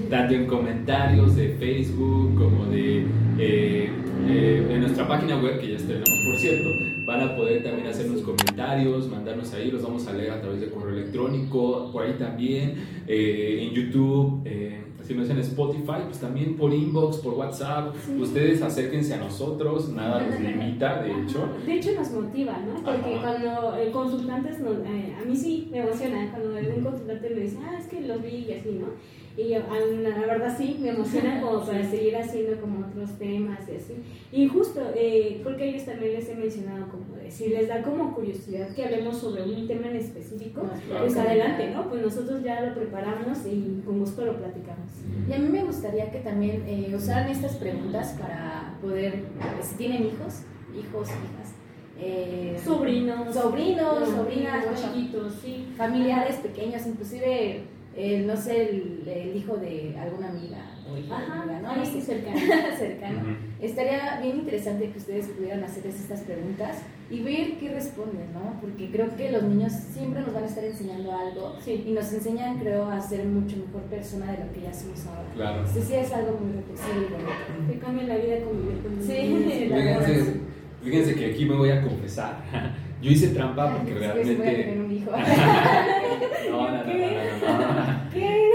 tanto 0.09 0.35
en 0.35 0.45
comentarios 0.45 1.35
de 1.35 1.55
Facebook 1.59 2.35
como 2.35 2.65
de 2.65 3.05
eh, 3.39 3.89
eh, 4.27 4.67
en 4.69 4.81
nuestra 4.81 5.07
página 5.07 5.37
web, 5.37 5.59
que 5.59 5.69
ya 5.69 5.77
estrenamos 5.77 6.09
por 6.09 6.37
cierto, 6.37 6.69
van 7.07 7.21
a 7.21 7.35
poder 7.35 7.63
también 7.63 7.87
hacernos 7.87 8.21
comentarios, 8.21 9.09
mandarnos 9.09 9.53
ahí, 9.53 9.71
los 9.71 9.81
vamos 9.81 10.05
a 10.07 10.13
leer 10.13 10.31
a 10.31 10.41
través 10.41 10.61
de 10.61 10.69
correo 10.69 10.95
electrónico, 10.95 11.89
por 11.91 12.03
ahí 12.03 12.13
también, 12.19 12.75
eh, 13.07 13.67
en 13.67 13.73
YouTube, 13.73 14.45
si 15.07 15.13
no 15.15 15.23
es 15.23 15.29
en 15.29 15.39
Spotify, 15.39 16.01
pues 16.05 16.19
también 16.19 16.57
por 16.57 16.73
inbox, 16.73 17.17
por 17.17 17.33
WhatsApp, 17.35 17.95
ustedes 18.19 18.61
acérquense 18.61 19.13
a 19.13 19.17
nosotros, 19.17 19.89
nada 19.89 20.21
nos 20.25 20.39
limita, 20.39 21.01
de 21.01 21.11
hecho. 21.11 21.47
De 21.65 21.73
hecho 21.75 21.91
nos 21.95 22.11
motiva, 22.11 22.57
¿no? 22.59 22.73
Porque 22.83 23.15
Ajá. 23.15 23.21
cuando 23.41 23.75
el 23.77 23.91
consultantes, 23.91 24.59
nos- 24.59 24.79
eh, 24.79 25.15
a 25.21 25.25
mí 25.25 25.35
sí 25.35 25.69
me 25.71 25.79
emociona 25.79 26.29
cuando 26.31 26.57
algún 26.57 26.83
consultante 26.83 27.29
me 27.29 27.41
dice, 27.41 27.57
ah, 27.63 27.77
es 27.79 27.87
que 27.87 28.01
los 28.01 28.21
vi 28.21 28.45
y 28.49 28.51
así, 28.53 28.69
¿no? 28.79 28.87
Y 29.41 29.49
yo, 29.49 29.59
ah, 29.69 29.75
la 30.01 30.25
verdad 30.25 30.55
sí, 30.57 30.77
me 30.81 30.89
emociona 30.89 31.39
como 31.41 31.61
para 31.65 31.87
seguir 31.89 32.15
haciendo 32.17 32.59
como 32.59 32.85
otros 32.87 33.11
temas 33.19 33.59
y 33.71 33.75
así. 33.75 33.93
Y 34.31 34.47
justo, 34.47 34.81
eh, 34.95 35.39
creo 35.43 35.55
que 35.57 35.69
ellos 35.69 35.85
también 35.85 36.13
les 36.13 36.27
he 36.27 36.35
mencionado 36.35 36.87
como 36.89 37.05
de, 37.27 37.31
si 37.31 37.47
les 37.49 37.67
da 37.67 37.81
como 37.83 38.13
curiosidad 38.15 38.69
que 38.73 38.83
hablemos 38.85 39.17
sobre 39.17 39.43
un 39.43 39.67
tema 39.67 39.87
en 39.87 39.97
específico, 39.97 40.61
Claro. 40.87 41.05
pues 41.05 41.17
adelante, 41.17 41.71
¿no? 41.71 41.89
Pues 41.89 42.01
nosotros 42.01 42.43
ya 42.43 42.61
lo 42.61 42.73
preparamos 42.75 43.45
y 43.45 43.81
con 43.85 43.99
gusto 43.99 44.25
lo 44.25 44.37
platicamos. 44.37 44.89
Y 45.29 45.33
a 45.33 45.37
mí 45.37 45.49
me 45.49 45.63
gustaría 45.63 46.09
que 46.11 46.19
también 46.19 46.63
eh, 46.67 46.93
usaran 46.95 47.29
estas 47.29 47.55
preguntas 47.55 48.15
para 48.19 48.77
poder, 48.81 49.23
si 49.61 49.75
tienen 49.75 50.03
hijos, 50.05 50.41
hijos, 50.77 51.07
hijas, 51.09 51.53
eh, 51.99 52.59
Sobrinos, 52.63 53.33
sobrinos, 53.33 53.99
no, 53.99 54.05
sobrinas, 54.17 54.65
chiquitos, 54.79 55.33
sí. 55.41 55.67
familiares 55.75 56.35
pequeños, 56.37 56.85
inclusive, 56.85 57.63
eh, 57.97 58.23
no 58.27 58.37
sé, 58.37 58.69
el, 58.69 59.03
el 59.07 59.35
hijo 59.35 59.57
de 59.57 59.95
alguna 59.99 60.29
amiga 60.29 60.57
o 60.89 60.95
hija 60.97 61.17
de 61.17 61.23
Ajá, 61.25 61.41
amiga, 61.43 61.75
¿no? 61.75 61.85
sí 61.85 61.99
sé, 61.99 62.05
cercano. 62.13 62.37
cercano. 62.77 63.21
Ujú. 63.21 63.31
Estaría 63.59 64.19
bien 64.21 64.37
interesante 64.37 64.89
que 64.91 64.97
ustedes 64.99 65.25
pudieran 65.27 65.63
hacerles 65.63 65.95
estas 65.99 66.21
preguntas 66.21 66.77
y 67.09 67.21
ver 67.23 67.57
qué 67.59 67.69
responden, 67.73 68.31
¿no? 68.33 68.59
Porque 68.61 68.89
creo 68.91 69.15
que 69.17 69.31
los 69.31 69.41
niños 69.43 69.73
siempre 69.73 70.21
nos 70.21 70.33
van 70.33 70.43
a 70.43 70.45
estar 70.47 70.63
enseñando 70.63 71.11
algo 71.11 71.55
Sí. 71.65 71.83
y 71.87 71.91
nos 71.91 72.13
enseñan, 72.13 72.59
creo, 72.59 72.85
a 72.89 73.01
ser 73.01 73.25
mucho 73.25 73.57
mejor 73.57 73.81
persona 73.89 74.31
de 74.33 74.45
lo 74.45 74.53
que 74.53 74.61
ya 74.61 74.73
somos 74.73 75.05
ahora. 75.07 75.27
Claro. 75.33 75.65
Sí, 75.67 75.79
sí, 75.81 75.93
es 75.95 76.11
algo 76.13 76.37
muy 76.39 76.53
reflexivo 76.53 76.93
y 77.01 77.11
bonito. 77.11 77.71
Te 77.73 77.79
cambia 77.79 78.03
la 78.03 78.15
vida 78.17 78.35
convivir 78.45 78.77
con 78.83 79.01
Sí, 79.01 79.23
niños. 79.23 79.69
verdad. 79.71 80.05
Fíjense, 80.05 80.33
fíjense 80.83 81.15
que 81.15 81.25
aquí 81.33 81.45
me 81.45 81.55
voy 81.55 81.69
a 81.71 81.81
confesar. 81.81 82.43
Yo 83.01 83.11
hice 83.11 83.27
trampa 83.29 83.73
porque 83.77 83.93
que 83.93 83.99
realmente... 83.99 84.77
No, 86.49 86.71
no, 86.71 86.83
no, 86.83 86.83
no, 86.83 87.73
no. 87.73 87.86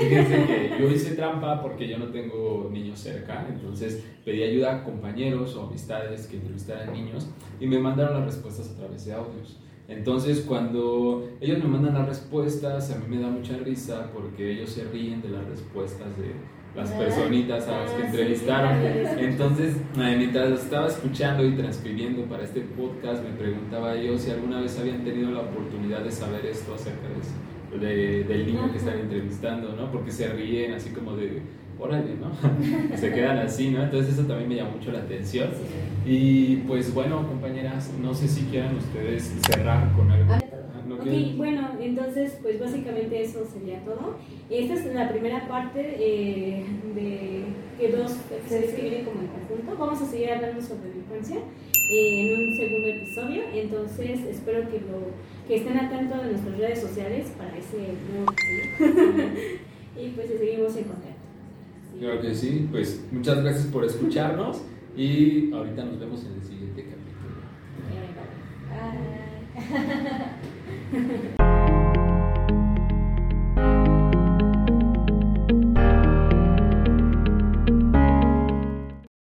Fíjense 0.08 0.46
que 0.46 0.76
yo 0.80 0.90
hice 0.90 1.14
trampa 1.14 1.60
porque 1.62 1.88
yo 1.88 1.98
no 1.98 2.06
tengo 2.06 2.68
niños 2.72 2.98
cerca, 3.00 3.46
entonces 3.48 4.02
pedí 4.24 4.42
ayuda 4.42 4.76
a 4.76 4.84
compañeros 4.84 5.54
o 5.56 5.66
amistades 5.68 6.26
que 6.26 6.36
entrevistaran 6.36 6.92
niños 6.92 7.28
y 7.60 7.66
me 7.66 7.78
mandaron 7.78 8.14
las 8.20 8.24
respuestas 8.34 8.70
a 8.70 8.76
través 8.76 9.04
de 9.06 9.12
audios. 9.14 9.58
Entonces 9.88 10.40
cuando 10.46 11.28
ellos 11.40 11.58
me 11.58 11.68
mandan 11.68 11.94
las 11.94 12.06
respuestas, 12.08 12.90
a 12.92 12.98
mí 12.98 13.04
me 13.16 13.22
da 13.22 13.28
mucha 13.28 13.56
risa 13.58 14.10
porque 14.14 14.52
ellos 14.52 14.70
se 14.70 14.84
ríen 14.84 15.20
de 15.22 15.28
las 15.30 15.44
respuestas 15.46 16.16
de 16.16 16.32
las 16.74 16.90
Ah. 16.90 16.98
personitas 16.98 17.68
a 17.68 17.82
las 17.82 17.90
que 17.90 18.02
Ah, 18.02 18.06
entrevistaron. 18.06 18.72
Entonces, 19.18 19.76
mientras 19.94 20.48
lo 20.48 20.54
estaba 20.56 20.86
escuchando 20.86 21.44
y 21.44 21.52
transcribiendo 21.54 22.22
para 22.24 22.44
este 22.44 22.62
podcast, 22.62 23.22
me 23.22 23.30
preguntaba 23.36 23.94
yo 23.96 24.16
si 24.16 24.30
alguna 24.30 24.60
vez 24.62 24.78
habían 24.78 25.04
tenido 25.04 25.30
la 25.32 25.40
oportunidad 25.40 26.00
de 26.02 26.10
saber 26.10 26.46
esto 26.46 26.72
acerca 26.74 27.08
de 27.08 27.20
eso 27.20 27.32
de- 27.80 28.24
del 28.24 28.46
niño 28.46 28.70
que 28.70 28.78
están 28.78 28.98
entrevistando, 28.98 29.74
¿no? 29.74 29.90
Porque 29.90 30.10
se 30.10 30.28
ríen 30.28 30.72
así 30.74 30.90
como 30.90 31.16
de, 31.16 31.40
órale, 31.78 32.14
¿no? 32.20 32.30
se 32.96 33.12
quedan 33.12 33.38
así, 33.38 33.70
¿no? 33.70 33.82
Entonces 33.82 34.14
eso 34.14 34.26
también 34.26 34.48
me 34.48 34.56
llamó 34.56 34.72
mucho 34.72 34.92
la 34.92 35.00
atención. 35.00 35.50
Y 36.06 36.56
pues 36.66 36.92
bueno, 36.94 37.26
compañeras, 37.26 37.90
no 38.02 38.12
sé 38.14 38.28
si 38.28 38.42
quieran 38.46 38.76
ustedes 38.76 39.32
cerrar 39.46 39.92
con 39.94 40.10
algo. 40.10 40.32
Ah, 40.32 40.38
Ah, 40.74 40.84
¿no 40.88 40.94
Ok, 40.96 41.36
bueno, 41.36 41.68
entonces 41.80 42.38
pues 42.42 42.58
básicamente 42.60 43.22
eso 43.22 43.44
sería 43.46 43.84
todo. 43.84 44.16
Esta 44.50 44.74
es 44.74 44.94
la 44.94 45.08
primera 45.08 45.46
parte 45.48 45.96
eh, 45.98 46.64
de 46.94 47.44
que 47.82 47.96
dos 47.96 48.12
se 48.48 48.60
describen 48.60 49.04
como 49.04 49.22
en 49.22 49.26
conjunto. 49.26 49.76
Vamos 49.76 50.00
a 50.00 50.06
seguir 50.06 50.30
hablando 50.30 50.62
sobre 50.62 50.88
delincuencia 50.90 51.38
eh, 51.90 52.32
en 52.32 52.48
un 52.48 52.56
segundo 52.56 52.88
episodio, 52.88 53.42
entonces 53.52 54.20
espero 54.24 54.70
que, 54.70 54.78
lo, 54.78 55.10
que 55.48 55.56
estén 55.56 55.76
atentos 55.76 56.20
a 56.20 56.26
nuestras 56.26 56.58
redes 56.58 56.80
sociales 56.80 57.32
para 57.36 57.58
ese 57.58 57.78
nuevo 58.12 58.32
y 60.00 60.08
pues 60.10 60.28
seguimos 60.28 60.76
en 60.76 60.84
contacto. 60.84 61.10
Claro 61.98 62.20
que 62.20 62.32
sí, 62.32 62.68
pues 62.70 63.04
muchas 63.10 63.42
gracias 63.42 63.66
por 63.66 63.84
escucharnos 63.84 64.62
y 64.96 65.52
ahorita 65.52 65.84
nos 65.84 65.98
vemos 65.98 66.24
en 66.24 66.34
el 66.34 66.42
siguiente 66.42 66.84
capítulo. 66.84 67.34
Bye. 70.92 71.32